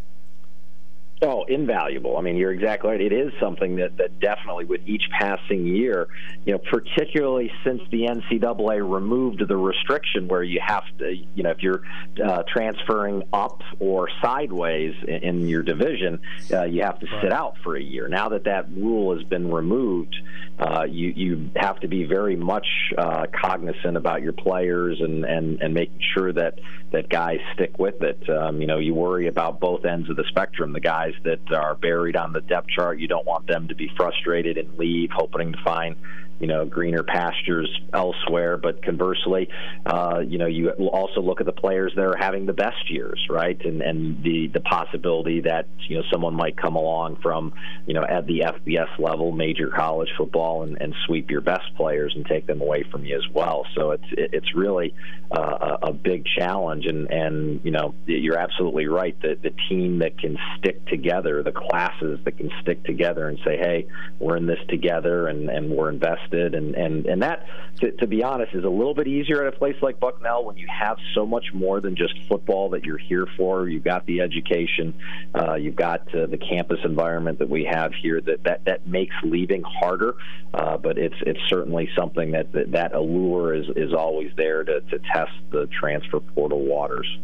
Oh, 1.20 1.46
invaluable. 1.46 2.16
I 2.16 2.22
mean, 2.22 2.38
you're 2.38 2.52
exactly 2.52 2.92
right. 2.92 3.02
It 3.02 3.12
is 3.12 3.34
something 3.40 3.78
that, 3.78 3.98
that 3.98 4.20
definitely, 4.20 4.66
with 4.66 4.82
each 4.86 5.02
passing 5.20 5.66
year, 5.66 6.08
you 6.46 6.54
know, 6.54 6.60
particularly 6.60 7.52
since 7.64 7.82
the 7.90 8.04
NCAA 8.04 8.88
removed 8.88 9.42
the 9.48 9.58
restriction 9.58 10.28
where 10.28 10.44
you 10.44 10.62
have 10.64 10.84
to, 11.00 11.16
you 11.34 11.42
know, 11.42 11.50
if 11.50 11.64
you're 11.64 11.82
uh, 12.24 12.44
transferring 12.48 13.24
up 13.34 13.64
or 13.80 14.10
sideways 14.22 14.94
in, 15.08 15.24
in 15.24 15.48
your 15.48 15.64
division, 15.64 16.20
uh, 16.54 16.66
you 16.66 16.84
have 16.84 17.00
to 17.00 17.08
sit 17.24 17.34
out 17.34 17.56
for 17.64 17.76
a 17.76 17.82
year. 17.82 18.08
Now 18.08 18.30
that 18.30 18.44
that 18.44 18.72
rule 18.72 19.18
has 19.18 19.24
been 19.24 19.52
removed, 19.52 20.16
uh, 20.60 20.86
you 20.88 21.14
you 21.16 21.50
have 21.56 21.80
to 21.80 21.88
be 21.88 22.04
very 22.04 22.36
much 22.36 22.68
uh, 22.98 23.26
cognizant 23.34 23.98
about 23.98 24.22
your 24.22 24.34
players 24.34 25.00
and, 25.02 25.26
and, 25.26 25.62
and 25.62 25.74
making 25.74 26.00
sure 26.16 26.32
that, 26.34 26.60
that 26.92 27.10
guys 27.10 27.40
stick 27.54 27.78
with 27.80 28.02
it. 28.02 28.30
Um, 28.30 28.62
you 28.62 28.68
know, 28.68 28.78
you 28.78 28.94
worry 28.94 29.28
about 29.28 29.60
both 29.60 29.86
ends 29.86 30.10
of 30.10 30.16
the 30.16 30.24
spectrum. 30.30 30.74
The 30.74 30.80
guys 30.80 31.07
guys 31.08 31.20
that 31.24 31.56
are 31.56 31.76
buried 31.76 32.16
on 32.16 32.34
the 32.34 32.42
depth 32.42 32.70
chart. 32.70 33.00
You 33.00 33.08
don't 33.08 33.26
want 33.26 33.48
them 33.48 33.68
to 33.68 33.76
be 33.76 33.90
frustrated 33.96 34.58
and 34.58 34.78
leave, 34.78 35.10
hoping 35.14 35.54
to 35.54 35.58
find 35.64 35.96
you 36.40 36.48
know 36.48 36.66
greener 36.66 37.04
pastures 37.04 37.70
elsewhere. 37.94 38.58
But 38.58 38.84
conversely, 38.84 39.50
uh, 39.86 40.20
you 40.28 40.38
know 40.38 40.46
you 40.46 40.70
also 40.72 41.22
look 41.22 41.40
at 41.40 41.46
the 41.46 41.52
players 41.52 41.94
that 41.96 42.04
are 42.04 42.18
having 42.18 42.46
the 42.46 42.54
best 42.54 42.90
years, 42.90 43.26
right? 43.30 43.60
And 43.64 43.82
and 43.82 44.24
the 44.24 44.48
the 44.54 44.62
possibility 44.62 45.42
that 45.42 45.68
you 45.88 45.98
know 45.98 46.04
someone 46.12 46.36
might 46.36 46.58
come 46.58 46.76
along 46.76 47.18
from 47.22 47.54
you 47.86 47.94
know 47.94 48.04
at 48.04 48.26
the 48.28 48.42
FBS 48.46 49.00
level, 49.00 49.32
major 49.32 49.70
college 49.70 50.10
football, 50.18 50.64
and, 50.64 50.78
and 50.82 50.94
sweep 51.06 51.30
your 51.30 51.42
best 51.42 51.76
players 51.76 52.14
and 52.16 52.26
take 52.26 52.48
them 52.48 52.62
away 52.62 52.84
from 52.92 53.06
you 53.06 53.16
as 53.16 53.28
well. 53.34 53.66
So 53.76 53.92
it's 53.92 54.08
it's 54.12 54.56
really 54.56 54.94
uh, 55.32 55.78
a 55.82 55.94
big 55.94 56.26
challenge, 56.38 56.86
and 56.86 57.10
and 57.12 57.62
you 57.64 57.72
know 57.72 57.96
you're 58.06 58.38
absolutely 58.38 58.88
right. 58.88 59.20
that 59.22 59.42
the 59.42 59.54
team 59.70 60.00
that 60.00 60.20
can 60.20 60.38
stick 60.58 60.86
together, 60.88 61.44
the 61.44 61.52
classes 61.52 62.20
that 62.26 62.38
can 62.38 62.52
stick 62.62 62.84
together 62.84 63.28
and 63.28 63.40
say, 63.46 63.58
hey, 63.58 63.88
we're 64.20 64.38
in 64.38 64.46
this 64.46 64.60
together, 64.70 65.28
and 65.28 65.50
and 65.50 65.70
we're 65.70 65.90
invested 65.90 66.27
invested, 66.28 66.56
and 66.56 66.76
and 66.76 67.06
and 67.06 67.22
that, 67.22 67.46
to, 67.80 67.92
to 67.94 68.08
be 68.08 68.24
honest, 68.24 68.54
is 68.54 68.64
a 68.64 68.70
little 68.70 68.94
bit 68.94 69.08
easier 69.08 69.46
at 69.46 69.54
a 69.54 69.58
place 69.58 69.76
like 69.82 70.00
Bucknell 70.00 70.46
when 70.46 70.58
you 70.58 70.68
have 70.68 70.98
so 71.14 71.26
much 71.26 71.54
more 71.54 71.82
than 71.82 71.96
just 71.96 72.14
football 72.28 72.70
that 72.70 72.84
you're 72.84 72.98
here 72.98 73.28
for. 73.38 73.68
You've 73.68 73.84
got 73.84 74.06
the 74.06 74.22
education, 74.22 74.94
uh, 75.36 75.56
you've 75.56 75.76
got 75.76 76.14
uh, 76.16 76.26
the 76.28 76.38
campus 76.38 76.80
environment 76.84 77.40
that 77.40 77.50
we 77.50 77.66
have 77.66 77.94
here. 77.94 78.22
That 78.22 78.44
that 78.44 78.66
that 78.66 78.88
makes 78.88 79.16
leaving 79.24 79.64
harder, 79.64 80.16
uh, 80.54 80.78
but 80.78 80.98
it's 80.98 81.16
it's 81.22 81.42
certainly 81.48 81.90
something 81.96 82.32
that 82.32 82.52
that, 82.54 82.72
that 82.72 82.94
allure 82.94 83.54
is 83.54 83.68
is 83.76 83.94
always 83.94 84.32
there 84.36 84.64
to 84.64 84.82
to 84.82 85.00
test 85.00 85.32
the 85.52 85.68
transfer 85.68 86.20
portal 86.20 86.64
waters. 86.64 87.18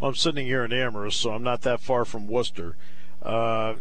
Well, 0.00 0.10
I'm 0.10 0.14
sitting 0.14 0.46
here 0.46 0.64
in 0.64 0.72
Amherst, 0.72 1.20
so 1.20 1.30
I'm 1.30 1.42
not 1.42 1.62
that 1.62 1.80
far 1.80 2.04
from 2.04 2.26
Worcester. 2.26 2.76
Uh, 3.22 3.76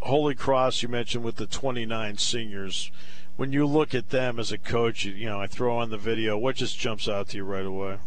Holy 0.00 0.34
Cross, 0.34 0.82
you 0.82 0.88
mentioned 0.88 1.24
with 1.24 1.36
the 1.36 1.46
29 1.46 2.16
seniors. 2.18 2.90
When 3.36 3.52
you 3.52 3.66
look 3.66 3.94
at 3.94 4.10
them 4.10 4.38
as 4.38 4.50
a 4.52 4.58
coach, 4.58 5.04
you, 5.04 5.26
know, 5.26 5.40
I 5.40 5.46
throw 5.46 5.76
on 5.76 5.90
the 5.90 5.98
video. 5.98 6.36
What 6.36 6.56
just 6.56 6.78
jumps 6.78 7.08
out 7.08 7.28
to 7.28 7.36
you 7.36 7.44
right 7.44 7.66
away? 7.66 7.98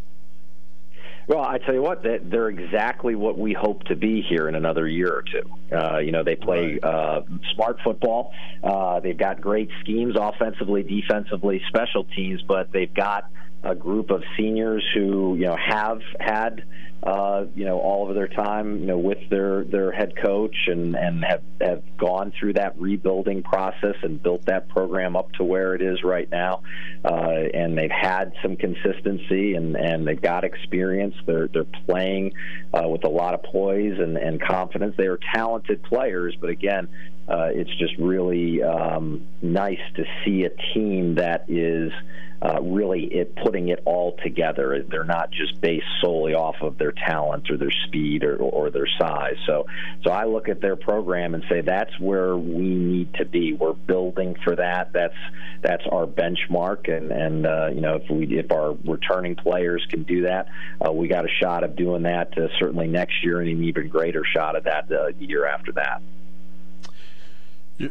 Well, 1.28 1.44
I 1.44 1.60
tell 1.60 1.74
you 1.74 1.82
what, 1.82 2.04
they're 2.04 2.50
exactly 2.50 3.16
what 3.16 3.38
we 3.38 3.54
hope 3.54 3.84
to 3.84 3.96
be 3.96 4.22
here 4.22 4.50
in 4.50 4.56
another 4.56 4.88
year 4.88 5.14
or 5.14 5.24
two. 5.24 5.76
Uh, 5.76 6.00
you 6.00 6.12
know, 6.12 6.24
they 6.24 6.36
play 6.36 6.80
uh, 6.82 7.22
smart 7.54 7.78
football. 7.84 8.34
Uh, 8.64 9.00
they've 9.00 9.18
got 9.18 9.40
great 9.40 9.70
schemes 9.82 10.16
offensively, 10.20 10.84
defensively, 10.84 11.62
special 11.68 12.04
teams, 12.04 12.42
but 12.42 12.72
they've 12.72 12.94
got 12.94 13.30
a 13.64 13.76
group 13.76 14.10
of 14.10 14.24
seniors 14.38 14.84
who 14.94 15.36
you 15.36 15.46
know 15.46 15.56
have 15.56 16.02
had 16.20 16.64
uh, 17.04 17.46
you 17.56 17.66
know 17.66 17.80
all 17.80 18.10
of 18.10 18.16
their 18.16 18.28
time 18.28 18.80
you 18.80 18.86
know 18.86 18.98
with 18.98 19.18
their 19.30 19.64
their 19.64 19.92
head 19.92 20.14
coach 20.22 20.56
and 20.68 20.96
and 20.96 21.24
have 21.24 21.42
have 21.60 21.84
gone 21.98 22.32
through 22.40 22.54
that 22.54 22.80
rebuilding 22.80 23.42
process 23.44 23.96
and 24.04 24.22
built 24.22 24.46
that 24.46 24.70
program 24.70 25.16
up 25.16 25.32
to 25.34 25.44
where 25.44 25.74
it 25.76 25.82
is 25.82 26.04
right 26.04 26.30
now. 26.30 26.62
Uh, 27.04 27.48
and 27.54 27.78
they've 27.78 27.90
had 27.92 28.34
some 28.42 28.56
consistency 28.56 29.56
and 29.56 29.76
and 29.76 30.08
they've 30.08 30.22
got 30.22 30.44
experience. 30.44 31.16
They're 31.26 31.48
they're 31.48 31.64
playing 31.86 32.34
uh, 32.74 32.88
with 32.88 33.04
a 33.04 33.10
lot 33.10 33.34
of 33.34 33.44
poise 33.44 34.00
and 34.00 34.18
and 34.18 34.42
confidence. 34.42 34.96
They 34.98 35.08
are 35.08 35.20
talented 35.34 35.84
players 35.84 36.36
but 36.40 36.50
again 36.50 36.88
uh, 37.32 37.48
it's 37.54 37.74
just 37.78 37.98
really 37.98 38.62
um, 38.62 39.26
nice 39.42 39.80
to 39.96 40.04
see 40.26 40.44
a 40.44 40.50
team 40.74 41.16
that 41.16 41.46
is 41.48 41.94
uh, 42.42 42.60
really 42.62 43.04
it, 43.06 43.36
putting 43.38 43.70
it 43.70 43.82
all 43.86 44.18
together. 44.22 44.84
They're 44.86 45.06
not 45.06 45.32
just 45.32 45.62
based 45.62 45.86
solely 46.02 46.34
off 46.34 46.56
of 46.62 46.78
their 46.78 46.92
talent 46.92 47.50
or 47.50 47.56
their 47.56 47.72
speed 47.88 48.26
or, 48.26 48.36
or 48.36 48.70
their 48.70 48.88
size. 49.00 49.36
So, 49.46 49.66
so 50.04 50.12
I 50.12 50.26
look 50.26 50.50
at 50.50 50.60
their 50.60 50.76
program 50.76 51.36
and 51.36 51.44
say 51.48 51.62
that's 51.62 51.98
where 52.00 52.36
we 52.36 52.64
need 52.64 53.14
to 53.14 53.26
be. 53.26 53.54
We're 53.54 53.74
building 53.74 54.36
for 54.44 54.56
that. 54.58 54.92
That's 54.92 55.14
that's 55.62 55.84
our 55.90 56.08
benchmark. 56.08 56.94
And 56.94 57.12
and 57.12 57.46
uh, 57.46 57.70
you 57.74 57.82
know 57.82 57.96
if 57.96 58.10
we 58.10 58.40
if 58.40 58.52
our 58.52 58.76
returning 58.86 59.36
players 59.36 59.86
can 59.90 60.04
do 60.04 60.24
that, 60.24 60.48
uh, 60.86 60.92
we 60.92 61.08
got 61.08 61.24
a 61.24 61.32
shot 61.42 61.64
of 61.64 61.78
doing 61.78 62.04
that 62.04 62.38
uh, 62.38 62.48
certainly 62.60 62.88
next 62.88 63.24
year 63.24 63.40
and 63.40 63.50
an 63.50 63.64
even 63.64 63.88
greater 63.88 64.26
shot 64.26 64.58
at 64.58 64.66
that 64.66 64.92
uh, 64.92 65.08
year 65.20 65.46
after 65.46 65.72
that. 65.74 66.02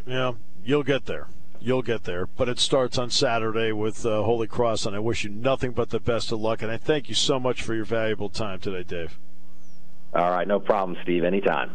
Yeah, 0.06 0.32
you'll 0.64 0.82
get 0.82 1.06
there 1.06 1.26
you'll 1.60 1.82
get 1.82 2.04
there. 2.04 2.26
But 2.26 2.48
it 2.48 2.58
starts 2.58 2.98
on 2.98 3.10
Saturday 3.10 3.72
with 3.72 4.04
uh, 4.04 4.22
Holy 4.22 4.46
Cross, 4.46 4.86
and 4.86 4.96
I 4.96 4.98
wish 4.98 5.24
you 5.24 5.30
nothing 5.30 5.72
but 5.72 5.90
the 5.90 6.00
best 6.00 6.32
of 6.32 6.40
luck. 6.40 6.62
And 6.62 6.70
I 6.70 6.76
thank 6.76 7.08
you 7.08 7.14
so 7.14 7.38
much 7.38 7.62
for 7.62 7.74
your 7.74 7.84
valuable 7.84 8.28
time 8.28 8.58
today, 8.58 8.82
Dave. 8.82 9.18
All 10.12 10.30
right, 10.30 10.48
no 10.48 10.58
problem, 10.58 10.98
Steve. 11.02 11.24
Anytime. 11.24 11.70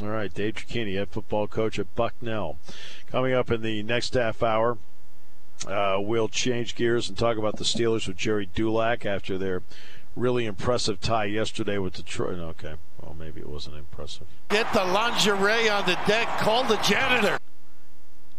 All 0.00 0.08
right, 0.08 0.32
Dave 0.32 0.54
Cecchini, 0.54 0.94
head 0.96 1.08
football 1.08 1.48
coach 1.48 1.78
at 1.78 1.92
Bucknell. 1.96 2.58
Coming 3.10 3.34
up 3.34 3.50
in 3.50 3.62
the 3.62 3.82
next 3.82 4.14
half 4.14 4.40
hour, 4.40 4.78
uh, 5.66 5.96
we'll 5.98 6.28
change 6.28 6.76
gears 6.76 7.08
and 7.08 7.18
talk 7.18 7.36
about 7.36 7.56
the 7.56 7.64
Steelers 7.64 8.06
with 8.06 8.16
Gerry 8.16 8.46
Dulac 8.46 9.04
after 9.04 9.36
their 9.36 9.62
really 10.14 10.46
impressive 10.46 11.00
tie 11.00 11.24
yesterday 11.24 11.76
with 11.78 11.94
Detroit. 11.94 12.38
Okay, 12.38 12.74
well, 13.10 13.26
maybe 13.26 13.40
it 13.40 13.48
wasn't 13.48 13.76
impressive. 13.76 14.28
Get 14.50 14.72
the 14.72 14.84
lingerie 14.84 15.68
on 15.68 15.84
the 15.84 15.98
deck. 16.06 16.28
Call 16.38 16.62
the 16.62 16.76
janitor. 16.76 17.38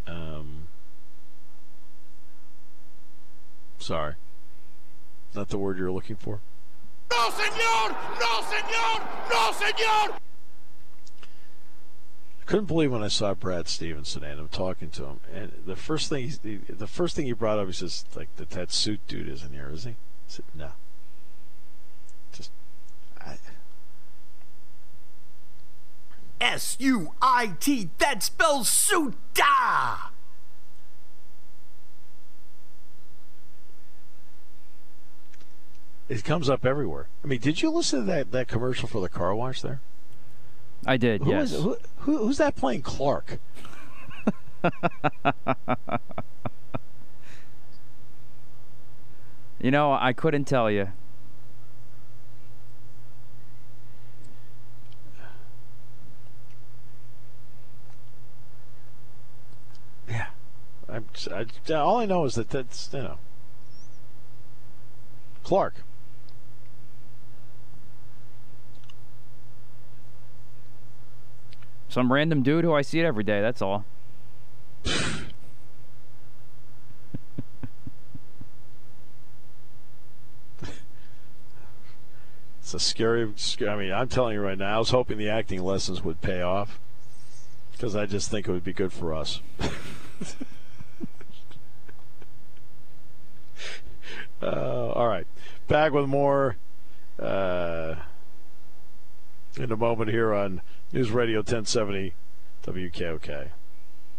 Um, 0.06 0.68
sorry. 3.78 4.14
Not 5.34 5.50
the 5.50 5.58
word 5.58 5.76
you're 5.76 5.92
looking 5.92 6.16
for? 6.16 6.40
No, 7.10 7.30
senor! 7.30 7.96
No, 8.18 8.42
senor! 8.48 9.08
No, 9.30 9.52
senor! 9.52 10.16
I 12.40 12.44
couldn't 12.46 12.64
believe 12.64 12.92
when 12.92 13.02
I 13.02 13.08
saw 13.08 13.34
Brad 13.34 13.68
Stevenson 13.68 14.24
and 14.24 14.40
I'm 14.40 14.48
talking 14.48 14.88
to 14.90 15.04
him, 15.04 15.20
and 15.34 15.52
the 15.66 15.76
first 15.76 16.08
thing 16.08 16.30
he, 16.30 16.56
the 16.56 16.86
first 16.86 17.14
thing 17.14 17.26
he 17.26 17.32
brought 17.32 17.58
up, 17.58 17.66
he 17.66 17.72
says, 17.72 18.06
"Like 18.16 18.34
that, 18.36 18.50
that 18.50 18.72
suit 18.72 19.00
dude 19.06 19.28
isn't 19.28 19.52
here, 19.52 19.70
is 19.70 19.84
he?" 19.84 19.90
I 19.90 19.94
said, 20.28 20.44
"No." 20.54 20.70
Just, 22.32 22.50
I, 23.20 23.36
S 26.42 26.76
U 26.80 27.12
I 27.22 27.54
T. 27.60 27.90
That 27.98 28.22
spells 28.22 28.68
suita. 28.68 30.10
it 36.08 36.24
comes 36.24 36.50
up 36.50 36.66
everywhere. 36.66 37.08
I 37.24 37.26
mean, 37.26 37.40
did 37.40 37.62
you 37.62 37.70
listen 37.70 38.00
to 38.00 38.06
that, 38.06 38.32
that 38.32 38.46
commercial 38.46 38.86
for 38.86 39.00
the 39.00 39.08
car 39.08 39.34
wash 39.34 39.62
there? 39.62 39.80
I 40.86 40.98
did. 40.98 41.22
Who 41.22 41.30
yes. 41.30 41.52
is- 41.52 41.62
who, 41.62 41.76
who, 41.98 42.18
who's 42.18 42.36
that 42.36 42.54
playing 42.54 42.82
Clark? 42.82 43.38
You 49.62 49.70
know, 49.70 49.92
I 49.92 50.12
couldn't 50.12 50.46
tell 50.46 50.68
you. 50.68 50.88
Yeah. 60.08 60.26
I, 61.28 61.46
all 61.72 61.98
I 61.98 62.06
know 62.06 62.24
is 62.24 62.34
that 62.34 62.50
that's 62.50 62.90
you 62.92 63.02
know 63.02 63.18
Clark. 65.42 65.74
Some 71.88 72.10
random 72.10 72.42
dude 72.42 72.64
who 72.64 72.72
I 72.72 72.80
see 72.80 73.00
it 73.00 73.04
every 73.04 73.24
day. 73.24 73.42
That's 73.42 73.60
all. 73.60 73.84
It's 82.72 82.82
a 82.82 82.88
scary, 82.88 83.30
sc- 83.36 83.62
I 83.64 83.76
mean, 83.76 83.92
I'm 83.92 84.08
telling 84.08 84.32
you 84.32 84.40
right 84.40 84.56
now, 84.56 84.76
I 84.76 84.78
was 84.78 84.88
hoping 84.88 85.18
the 85.18 85.28
acting 85.28 85.62
lessons 85.62 86.02
would 86.02 86.22
pay 86.22 86.40
off 86.40 86.80
because 87.72 87.94
I 87.94 88.06
just 88.06 88.30
think 88.30 88.48
it 88.48 88.52
would 88.52 88.64
be 88.64 88.72
good 88.72 88.94
for 88.94 89.12
us. 89.12 89.42
uh, 94.42 94.92
all 94.94 95.08
right. 95.08 95.26
Back 95.68 95.92
with 95.92 96.06
more 96.06 96.56
uh, 97.18 97.94
in 99.56 99.70
a 99.70 99.76
moment 99.76 100.10
here 100.10 100.34
on 100.34 100.60
News 100.92 101.10
Radio 101.10 101.38
1070 101.38 102.14
WKOK. 102.64 103.48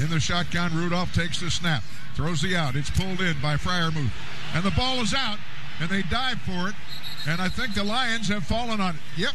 In 0.00 0.10
the 0.10 0.20
shotgun, 0.20 0.76
Rudolph 0.76 1.12
takes 1.12 1.40
the 1.40 1.50
snap, 1.50 1.82
throws 2.14 2.40
the 2.40 2.54
out. 2.56 2.76
It's 2.76 2.90
pulled 2.90 3.20
in 3.20 3.36
by 3.42 3.56
Freiermuth. 3.56 4.12
And 4.54 4.62
the 4.62 4.70
ball 4.70 5.00
is 5.00 5.12
out, 5.12 5.38
and 5.80 5.90
they 5.90 6.02
dive 6.02 6.40
for 6.42 6.68
it. 6.68 6.74
And 7.26 7.40
I 7.40 7.48
think 7.48 7.74
the 7.74 7.82
Lions 7.82 8.28
have 8.28 8.44
fallen 8.44 8.80
on 8.80 8.94
it. 8.94 9.00
Yep, 9.16 9.32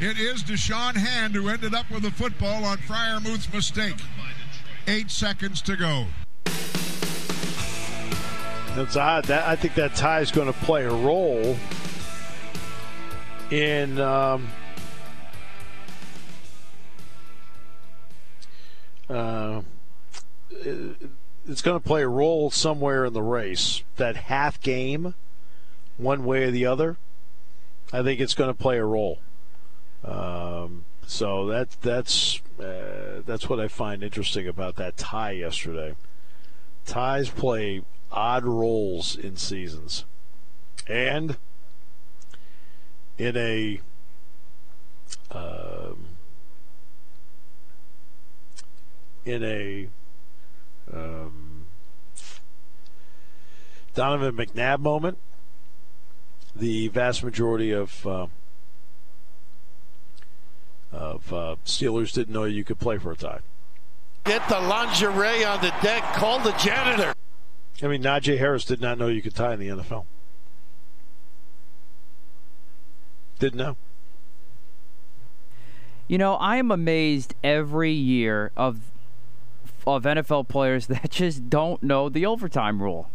it 0.00 0.18
is 0.18 0.44
Da'Shawn 0.44 0.94
Hand 0.94 1.34
who 1.34 1.48
ended 1.48 1.74
up 1.74 1.90
with 1.90 2.02
the 2.02 2.12
football 2.12 2.64
on 2.64 2.78
Freiermuth's 2.78 3.52
mistake. 3.52 3.96
Eight 4.86 5.10
seconds 5.10 5.60
to 5.62 5.76
go. 5.76 6.06
That's 8.76 8.96
odd. 8.96 9.24
That 9.26 9.48
I 9.48 9.56
think 9.56 9.74
that 9.74 9.94
tie 9.94 10.20
is 10.20 10.30
going 10.30 10.52
to 10.52 10.58
play 10.60 10.84
a 10.84 10.90
role 10.90 11.56
in 13.50 14.00
um, 14.00 14.48
uh, 19.08 19.62
it's 20.64 21.62
going 21.62 21.78
to 21.78 21.86
play 21.86 22.02
a 22.02 22.08
role 22.08 22.50
somewhere 22.50 23.04
in 23.04 23.12
the 23.12 23.22
race. 23.22 23.82
That 23.96 24.16
half 24.16 24.60
game, 24.60 25.14
one 25.96 26.24
way 26.24 26.44
or 26.44 26.50
the 26.50 26.66
other, 26.66 26.96
I 27.92 28.02
think 28.02 28.20
it's 28.20 28.34
going 28.34 28.52
to 28.52 28.60
play 28.60 28.78
a 28.78 28.84
role. 28.84 29.18
Um, 30.04 30.84
so 31.06 31.46
that 31.46 31.70
that's 31.82 32.40
uh, 32.58 33.22
that's 33.26 33.48
what 33.48 33.60
I 33.60 33.68
find 33.68 34.02
interesting 34.02 34.48
about 34.48 34.76
that 34.76 34.96
tie 34.96 35.32
yesterday. 35.32 35.94
Ties 36.86 37.30
play 37.30 37.82
odd 38.10 38.44
roles 38.44 39.16
in 39.16 39.36
seasons, 39.36 40.04
and 40.86 41.36
in 43.18 43.36
a 43.36 43.80
um, 45.30 46.06
in 49.24 49.42
a 49.42 49.88
um, 50.92 51.66
Donovan 53.94 54.36
McNabb 54.36 54.80
moment, 54.80 55.18
the 56.54 56.88
vast 56.88 57.22
majority 57.22 57.70
of 57.70 58.06
uh, 58.06 58.26
of 60.92 61.32
uh, 61.32 61.56
Steelers 61.64 62.12
didn't 62.12 62.32
know 62.32 62.44
you 62.44 62.64
could 62.64 62.78
play 62.78 62.98
for 62.98 63.12
a 63.12 63.16
tie. 63.16 63.40
Get 64.24 64.48
the 64.48 64.60
lingerie 64.60 65.44
on 65.44 65.60
the 65.60 65.72
deck. 65.82 66.02
Call 66.14 66.38
the 66.40 66.52
janitor. 66.52 67.14
I 67.82 67.88
mean, 67.88 68.02
Najee 68.02 68.38
Harris 68.38 68.64
did 68.64 68.80
not 68.80 68.98
know 68.98 69.08
you 69.08 69.20
could 69.20 69.34
tie 69.34 69.52
in 69.52 69.60
the 69.60 69.68
NFL. 69.68 70.06
Didn't 73.38 73.58
know. 73.58 73.76
You 76.06 76.18
know, 76.18 76.34
I 76.34 76.56
am 76.56 76.70
amazed 76.70 77.34
every 77.42 77.92
year 77.92 78.52
of 78.56 78.80
of 79.86 80.04
NFL 80.04 80.48
players 80.48 80.86
that 80.88 81.10
just 81.10 81.48
don't 81.50 81.82
know 81.82 82.08
the 82.08 82.26
overtime 82.26 82.82
rule. 82.82 83.10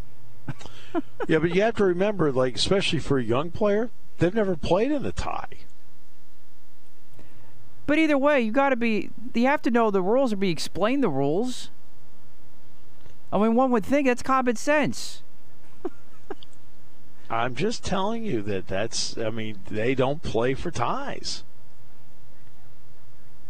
yeah, 1.28 1.40
but 1.40 1.54
you 1.54 1.62
have 1.62 1.76
to 1.76 1.84
remember, 1.84 2.32
like, 2.32 2.56
especially 2.56 3.00
for 3.00 3.18
a 3.18 3.24
young 3.24 3.52
player, 3.52 3.90
they've 4.18 4.34
never 4.34 4.56
played 4.56 4.92
in 4.92 5.06
a 5.06 5.12
tie. 5.12 5.60
But 7.86 7.98
either 7.98 8.18
way, 8.20 8.42
you 8.42 8.52
got 8.52 8.70
to 8.70 8.76
be 8.76 9.10
you 9.34 9.48
have 9.48 9.64
to 9.64 9.72
know 9.72 9.90
the 9.90 10.02
rules 10.02 10.32
or 10.32 10.36
be 10.36 10.52
explained 10.52 11.04
the 11.04 11.10
rules. 11.10 11.72
I 13.32 13.40
mean, 13.40 13.56
one 13.56 13.72
would 13.72 13.86
think 13.86 14.08
that's 14.08 14.22
common 14.22 14.56
sense. 14.58 15.24
I'm 17.30 17.56
just 17.56 17.84
telling 17.84 18.24
you 18.24 18.42
that 18.44 18.68
that's, 18.68 19.18
I 19.18 19.32
mean, 19.32 19.60
they 19.70 19.96
don't 19.96 20.22
play 20.22 20.54
for 20.54 20.70
ties. 20.70 21.44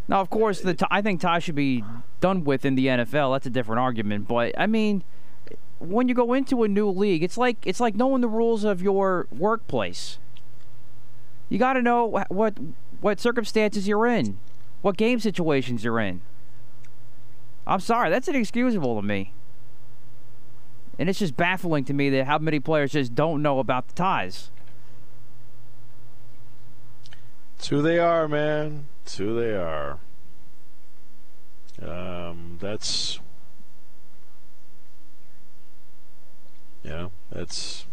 Now, 0.10 0.22
of 0.22 0.32
course, 0.32 0.62
the 0.62 0.74
t- 0.74 0.88
I 0.90 1.04
think 1.04 1.22
ties 1.22 1.44
should 1.44 1.54
be 1.54 1.84
done 2.20 2.44
with 2.44 2.66
in 2.66 2.74
the 2.74 2.88
NFL. 2.88 3.36
That's 3.36 3.46
a 3.46 3.52
different 3.52 3.80
argument. 3.80 4.28
But 4.28 4.60
I 4.60 4.66
mean, 4.66 5.04
when 5.78 6.10
you 6.10 6.16
go 6.16 6.34
into 6.34 6.64
a 6.64 6.68
new 6.68 6.90
league, 6.90 7.24
it's 7.24 7.38
like 7.38 7.58
it's 7.64 7.80
like 7.80 7.96
knowing 7.96 8.22
the 8.22 8.28
rules 8.28 8.64
of 8.64 8.82
your 8.82 9.28
workplace. 9.32 10.18
You 11.48 11.60
got 11.60 11.74
to 11.74 11.84
know 11.84 12.06
what 12.30 12.58
what 13.02 13.20
circumstances 13.20 13.88
you're 13.88 14.08
in, 14.08 14.40
what 14.82 14.98
game 14.98 15.20
situations 15.20 15.84
you're 15.84 16.00
in. 16.00 16.22
I'm 17.68 17.80
sorry, 17.80 18.10
that's 18.10 18.28
inexcusable 18.28 18.96
to 19.00 19.06
me. 19.06 19.32
And 20.98 21.08
it's 21.08 21.20
just 21.20 21.38
baffling 21.38 21.86
to 21.86 21.94
me 21.94 22.10
that 22.10 22.26
how 22.26 22.40
many 22.40 22.60
players 22.60 22.94
just 22.94 23.14
don't 23.14 23.44
know 23.44 23.60
about 23.60 23.88
the 23.88 23.94
ties. 23.94 24.50
It's 27.58 27.68
who 27.68 27.84
they 27.84 28.00
are, 28.00 28.28
man. 28.28 28.88
It's 29.10 29.18
who 29.18 29.34
they 29.42 29.56
are. 29.56 29.98
Um, 31.82 32.60
that's 32.62 33.20
know 36.84 37.12
that's, 37.32 37.88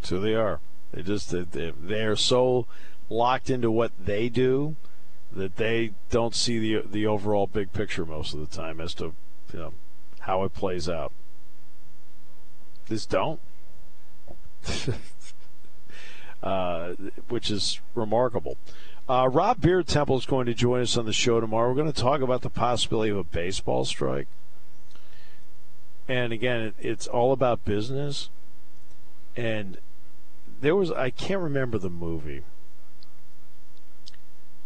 that's 0.00 0.10
who 0.10 0.18
they 0.18 0.34
are. 0.34 0.58
They 0.92 1.02
just 1.02 1.30
they, 1.30 1.70
they 1.80 2.02
are 2.02 2.16
so 2.16 2.66
locked 3.08 3.50
into 3.50 3.70
what 3.70 3.92
they 4.04 4.28
do 4.28 4.74
that 5.30 5.58
they 5.58 5.92
don't 6.10 6.34
see 6.34 6.58
the 6.58 6.88
the 6.88 7.06
overall 7.06 7.46
big 7.46 7.72
picture 7.72 8.04
most 8.04 8.34
of 8.34 8.40
the 8.40 8.46
time 8.46 8.80
as 8.80 8.94
to 8.94 9.14
you 9.52 9.58
know 9.60 9.74
how 10.22 10.42
it 10.42 10.54
plays 10.54 10.88
out. 10.88 11.12
Just 12.88 13.10
don't. 13.10 13.38
uh, 16.42 16.94
which 17.28 17.48
is 17.48 17.80
remarkable. 17.94 18.56
Uh, 19.08 19.28
Rob 19.28 19.60
Biertempfel 19.60 20.18
is 20.18 20.26
going 20.26 20.46
to 20.46 20.54
join 20.54 20.80
us 20.80 20.96
on 20.96 21.06
the 21.06 21.12
show 21.12 21.40
tomorrow. 21.40 21.68
We're 21.68 21.74
going 21.74 21.92
to 21.92 22.00
talk 22.00 22.20
about 22.20 22.42
the 22.42 22.50
possibility 22.50 23.10
of 23.10 23.16
a 23.16 23.24
baseball 23.24 23.84
strike. 23.84 24.28
And 26.06 26.32
again, 26.32 26.60
it, 26.60 26.74
it's 26.78 27.06
all 27.08 27.32
about 27.32 27.64
business. 27.64 28.30
And 29.36 29.78
there 30.60 30.76
was, 30.76 30.92
I 30.92 31.10
can't 31.10 31.40
remember 31.40 31.78
the 31.78 31.90
movie. 31.90 32.42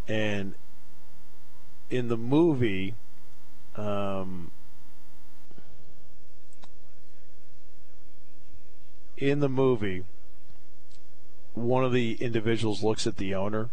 And 0.07 0.55
in 1.89 2.09
the 2.09 2.16
movie, 2.16 2.95
um, 3.74 4.51
in 9.16 9.41
the 9.41 9.49
movie, 9.49 10.05
one 11.55 11.84
of 11.84 11.93
the 11.93 12.12
individuals 12.20 12.82
looks 12.82 13.07
at 13.07 13.16
the 13.16 13.34
owner 13.34 13.70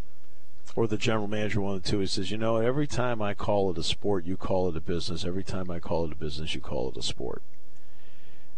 or 0.76 0.88
the 0.88 0.98
general 0.98 1.28
manager, 1.28 1.62
one 1.62 1.76
of 1.76 1.84
the 1.84 1.90
two, 1.90 2.00
he 2.00 2.08
says, 2.08 2.32
You 2.32 2.38
know, 2.38 2.58
every 2.58 2.88
time 2.88 3.22
I 3.22 3.34
call 3.34 3.70
it 3.72 3.78
a 3.78 3.84
sport, 3.84 4.26
you 4.26 4.38
call 4.38 4.70
it 4.70 4.78
a 4.78 4.82
business. 4.82 5.24
Every 5.24 5.44
time 5.44 5.70
I 5.70 5.80
call 5.80 6.06
it 6.06 6.12
a 6.12 6.16
business, 6.16 6.56
you 6.56 6.62
call 6.62 6.90
it 6.90 6.98
a 6.98 7.04
sport. 7.04 7.42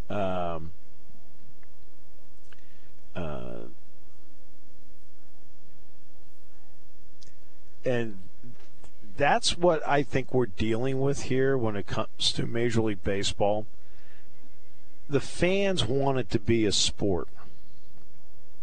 Um, 0.10 0.72
uh, 3.16 3.66
and 7.84 8.18
that's 9.18 9.58
what 9.58 9.86
I 9.88 10.03
think 10.03 10.34
we're 10.34 10.45
dealing 10.45 10.99
with 10.99 11.24
here 11.24 11.58
when 11.58 11.76
it 11.76 11.88
comes 11.88 12.32
to 12.34 12.45
Major 12.45 12.82
League 12.82 13.03
Baseball. 13.03 13.66
The 15.10 15.20
fans 15.20 15.86
want 15.86 16.18
it 16.18 16.30
to 16.32 16.39
be 16.39 16.66
a 16.66 16.72
sport. 16.72 17.28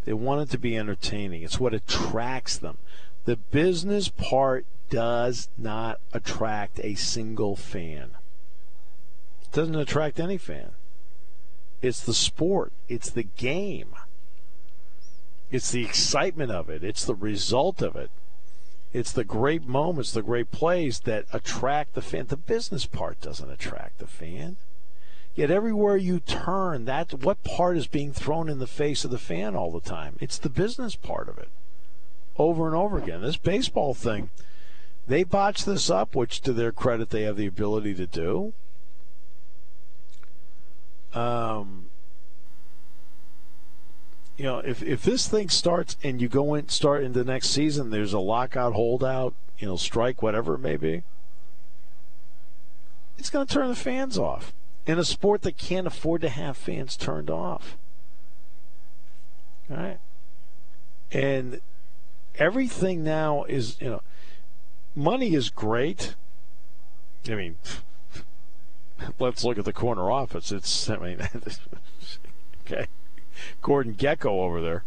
They 0.05 0.12
want 0.12 0.43
it 0.43 0.51
to 0.51 0.59
be 0.59 0.76
entertaining. 0.76 1.43
It's 1.43 1.61
what 1.61 1.72
attracts 1.72 2.59
them. 2.59 2.78
The 3.25 3.37
business 3.37 4.09
part 4.09 4.66
does 4.91 5.49
not 5.57 6.01
attract 6.12 6.81
a 6.83 6.95
single 6.95 7.57
fan. 7.57 8.16
It 9.43 9.53
doesn't 9.53 9.77
attract 9.77 10.18
any 10.18 10.39
fan. 10.39 10.73
It's 11.81 12.01
the 12.01 12.14
sport, 12.14 12.73
it's 12.89 13.11
the 13.11 13.25
game, 13.25 13.95
it's 15.51 15.70
the 15.70 15.85
excitement 15.85 16.51
of 16.51 16.70
it, 16.70 16.85
it's 16.85 17.05
the 17.05 17.14
result 17.14 17.83
of 17.83 17.97
it. 17.97 18.11
It's 18.93 19.12
the 19.12 19.25
great 19.25 19.66
moments, 19.66 20.12
the 20.12 20.23
great 20.23 20.51
plays 20.51 21.01
that 21.01 21.25
attract 21.33 21.95
the 21.95 22.03
fan. 22.03 22.27
The 22.27 22.37
business 22.37 22.85
part 22.85 23.20
doesn't 23.23 23.51
attract 23.51 23.99
the 23.99 24.07
fan. 24.07 24.57
Yet 25.35 25.51
everywhere 25.51 25.97
you 25.97 26.20
turn, 26.20 26.85
that 26.85 27.14
what 27.14 27.43
part 27.43 27.79
is 27.79 27.87
being 27.87 28.12
thrown 28.12 28.51
in 28.51 28.59
the 28.59 28.66
face 28.66 29.05
of 29.05 29.11
the 29.11 29.18
fan 29.18 29.57
all 29.57 29.73
the 29.73 29.81
time? 29.81 30.16
It's 30.20 30.37
the 30.37 30.51
business 30.51 30.95
part 30.95 31.31
of 31.31 31.39
it. 31.39 31.49
Over 32.39 32.66
and 32.66 32.76
over 32.76 32.99
again. 32.99 33.20
This 33.20 33.37
baseball 33.37 33.95
thing, 33.95 34.30
they 35.07 35.22
botched 35.22 35.66
this 35.66 35.91
up, 35.91 36.14
which 36.14 36.41
to 36.43 36.53
their 36.53 36.72
credit 36.72 37.11
they 37.11 37.22
have 37.22 37.37
the 37.37 37.47
ability 37.47 37.95
to 37.95 38.07
do. 38.07 38.53
Um, 41.14 41.91
you 44.37 44.45
know, 44.45 44.59
if 44.61 44.83
if 44.83 45.03
this 45.03 45.28
thing 45.28 45.49
starts 45.51 45.97
and 46.03 46.20
you 46.20 46.28
go 46.28 46.55
in 46.55 46.68
start 46.68 47.05
into 47.05 47.22
next 47.22 47.51
season, 47.51 47.91
there's 47.91 48.12
a 48.12 48.18
lockout, 48.18 48.72
holdout, 48.72 49.35
you 49.59 49.66
know, 49.66 49.76
strike, 49.76 50.22
whatever 50.22 50.55
it 50.55 50.61
may 50.61 50.76
be. 50.76 51.03
It's 53.18 53.30
going 53.30 53.47
to 53.47 53.53
turn 53.53 53.68
the 53.68 53.76
fans 53.76 54.18
off 54.18 54.53
in 54.87 54.99
a 54.99 55.05
sport 55.05 55.43
that 55.43 55.59
can't 55.59 55.87
afford 55.87 56.22
to 56.22 56.28
have 56.28 56.57
fans 56.57 56.97
turned 56.97 57.30
off. 57.30 57.76
All 59.70 59.76
right, 59.76 60.01
and 61.12 61.61
everything 62.37 63.05
now 63.05 63.45
is 63.45 63.80
you 63.80 63.91
know, 63.91 64.03
money 64.95 65.35
is 65.35 65.51
great. 65.51 66.14
I 67.28 67.35
mean, 67.35 67.57
let's 69.18 69.45
look 69.45 69.59
at 69.59 69.64
the 69.64 69.72
corner 69.72 70.11
office. 70.11 70.53
It's 70.53 70.89
I 70.91 70.97
mean, 70.97 71.28
okay. 72.66 72.87
Gordon 73.61 73.95
Gekko 73.95 74.26
over 74.26 74.61
there. 74.61 74.85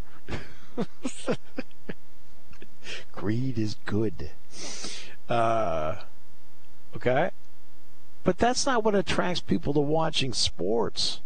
Greed 3.12 3.58
is 3.58 3.76
good. 3.86 4.30
Uh, 5.28 5.96
okay? 6.94 7.30
But 8.24 8.38
that's 8.38 8.66
not 8.66 8.84
what 8.84 8.94
attracts 8.94 9.40
people 9.40 9.72
to 9.74 9.80
watching 9.80 10.32
sports. 10.32 11.20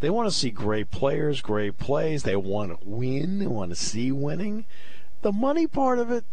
They 0.00 0.10
want 0.10 0.28
to 0.28 0.34
see 0.34 0.50
great 0.50 0.90
players, 0.90 1.40
great 1.40 1.78
plays. 1.78 2.22
They 2.22 2.36
want 2.36 2.70
to 2.70 2.88
win. 2.88 3.38
They 3.38 3.46
want 3.46 3.70
to 3.70 3.76
see 3.76 4.12
winning. 4.12 4.64
The 5.22 5.32
money 5.32 5.66
part 5.66 5.98
of 5.98 6.10
it, 6.10 6.24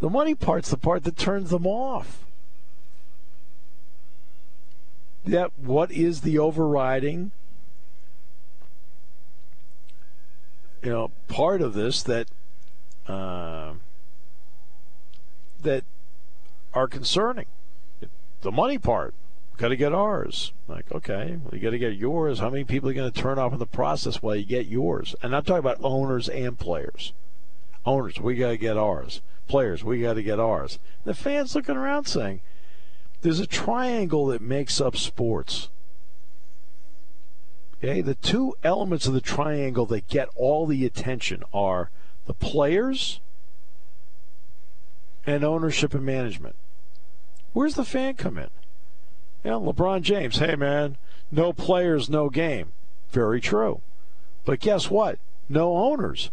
the 0.00 0.10
money 0.10 0.34
part's 0.34 0.70
the 0.70 0.76
part 0.76 1.04
that 1.04 1.16
turns 1.16 1.50
them 1.50 1.66
off. 1.66 2.24
That 5.24 5.52
what 5.56 5.92
is 5.92 6.22
the 6.22 6.38
overriding 6.38 7.30
you 10.82 10.90
know, 10.90 11.10
part 11.28 11.62
of 11.62 11.74
this 11.74 12.02
that 12.02 12.28
uh, 13.06 13.74
that 15.62 15.84
are 16.74 16.88
concerning. 16.88 17.46
The 18.40 18.50
money 18.50 18.78
part, 18.78 19.14
got 19.62 19.68
to 19.68 19.76
get 19.76 19.94
ours. 19.94 20.52
Like, 20.66 20.90
okay, 20.90 21.38
well, 21.40 21.54
you 21.54 21.60
got 21.60 21.70
to 21.70 21.78
get 21.78 21.94
yours. 21.94 22.40
How 22.40 22.50
many 22.50 22.64
people 22.64 22.90
are 22.90 22.94
going 22.94 23.10
to 23.10 23.20
turn 23.20 23.38
off 23.38 23.52
in 23.52 23.60
the 23.60 23.66
process 23.66 24.20
while 24.20 24.34
you 24.34 24.44
get 24.44 24.66
yours? 24.66 25.14
And 25.22 25.36
I'm 25.36 25.44
talking 25.44 25.60
about 25.60 25.78
owners 25.84 26.28
and 26.28 26.58
players. 26.58 27.12
Owners, 27.86 28.18
we 28.18 28.34
got 28.34 28.50
to 28.50 28.56
get 28.56 28.76
ours. 28.76 29.22
Players, 29.46 29.84
we 29.84 30.00
got 30.00 30.14
to 30.14 30.22
get 30.22 30.40
ours. 30.40 30.80
The 31.04 31.14
fans 31.14 31.54
looking 31.54 31.76
around 31.76 32.06
saying, 32.06 32.40
there's 33.20 33.38
a 33.38 33.46
triangle 33.46 34.26
that 34.26 34.42
makes 34.42 34.80
up 34.80 34.96
sports. 34.96 35.68
Okay, 37.76 38.00
the 38.00 38.16
two 38.16 38.54
elements 38.64 39.06
of 39.06 39.14
the 39.14 39.20
triangle 39.20 39.86
that 39.86 40.08
get 40.08 40.28
all 40.34 40.66
the 40.66 40.84
attention 40.84 41.44
are 41.54 41.90
the 42.26 42.34
players 42.34 43.20
and 45.24 45.44
ownership 45.44 45.94
and 45.94 46.04
management. 46.04 46.56
Where's 47.52 47.76
the 47.76 47.84
fan 47.84 48.14
come 48.14 48.38
in? 48.38 48.48
Know, 49.44 49.60
LeBron 49.60 50.02
James, 50.02 50.38
hey 50.38 50.54
man, 50.54 50.96
no 51.30 51.52
players, 51.52 52.08
no 52.08 52.30
game. 52.30 52.72
Very 53.10 53.40
true. 53.40 53.80
But 54.44 54.60
guess 54.60 54.90
what? 54.90 55.18
No 55.48 55.76
owners 55.76 56.30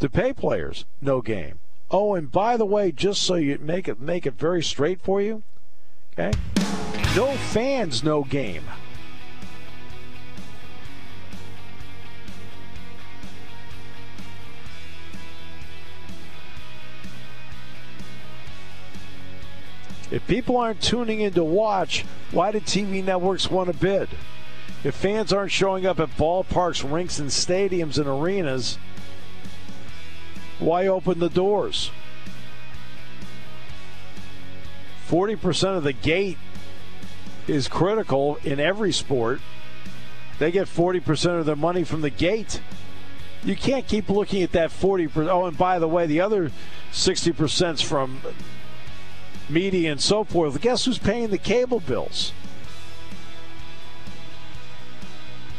to 0.00 0.08
pay 0.08 0.32
players, 0.32 0.84
no 1.00 1.20
game. 1.20 1.60
Oh, 1.90 2.14
and 2.14 2.30
by 2.30 2.56
the 2.56 2.64
way, 2.64 2.90
just 2.92 3.22
so 3.22 3.34
you 3.34 3.58
make 3.58 3.88
it 3.88 4.00
make 4.00 4.26
it 4.26 4.34
very 4.34 4.62
straight 4.62 5.02
for 5.02 5.20
you, 5.20 5.42
okay? 6.12 6.36
No 7.14 7.32
fans, 7.32 8.02
no 8.02 8.24
game. 8.24 8.64
If 20.10 20.26
people 20.26 20.56
aren't 20.56 20.82
tuning 20.82 21.20
in 21.20 21.32
to 21.34 21.44
watch, 21.44 22.04
why 22.32 22.50
do 22.50 22.60
TV 22.60 23.04
networks 23.04 23.50
want 23.50 23.70
to 23.70 23.76
bid? 23.76 24.08
If 24.82 24.94
fans 24.94 25.32
aren't 25.32 25.52
showing 25.52 25.86
up 25.86 26.00
at 26.00 26.16
ballparks, 26.16 26.90
rinks, 26.90 27.18
and 27.18 27.28
stadiums 27.28 27.98
and 27.98 28.08
arenas, 28.08 28.78
why 30.58 30.86
open 30.86 31.18
the 31.20 31.28
doors? 31.28 31.90
40% 35.08 35.76
of 35.76 35.84
the 35.84 35.92
gate 35.92 36.38
is 37.46 37.68
critical 37.68 38.38
in 38.44 38.60
every 38.60 38.92
sport. 38.92 39.40
They 40.38 40.50
get 40.50 40.66
40% 40.66 41.40
of 41.40 41.46
their 41.46 41.56
money 41.56 41.84
from 41.84 42.00
the 42.00 42.10
gate. 42.10 42.60
You 43.44 43.56
can't 43.56 43.86
keep 43.86 44.08
looking 44.08 44.42
at 44.42 44.52
that 44.52 44.70
40%. 44.70 45.28
Oh, 45.28 45.46
and 45.46 45.58
by 45.58 45.78
the 45.78 45.88
way, 45.88 46.06
the 46.06 46.20
other 46.20 46.50
60% 46.92 47.74
is 47.74 47.80
from 47.80 48.20
media 49.50 49.90
and 49.90 50.00
so 50.00 50.24
forth. 50.24 50.60
Guess 50.60 50.84
who's 50.84 50.98
paying 50.98 51.30
the 51.30 51.38
cable 51.38 51.80
bills? 51.80 52.32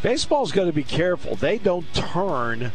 Baseball's 0.01 0.51
got 0.51 0.65
to 0.65 0.73
be 0.73 0.83
careful. 0.83 1.35
They 1.35 1.57
don't 1.57 1.91
turn 1.93 2.71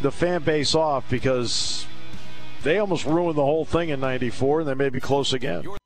the 0.00 0.12
fan 0.12 0.42
base 0.42 0.74
off 0.74 1.08
because 1.10 1.86
they 2.62 2.78
almost 2.78 3.04
ruined 3.04 3.36
the 3.36 3.44
whole 3.44 3.64
thing 3.64 3.88
in 3.88 4.00
94, 4.00 4.60
and 4.60 4.68
they 4.68 4.74
may 4.74 4.88
be 4.88 5.00
close 5.00 5.32
again. 5.32 5.64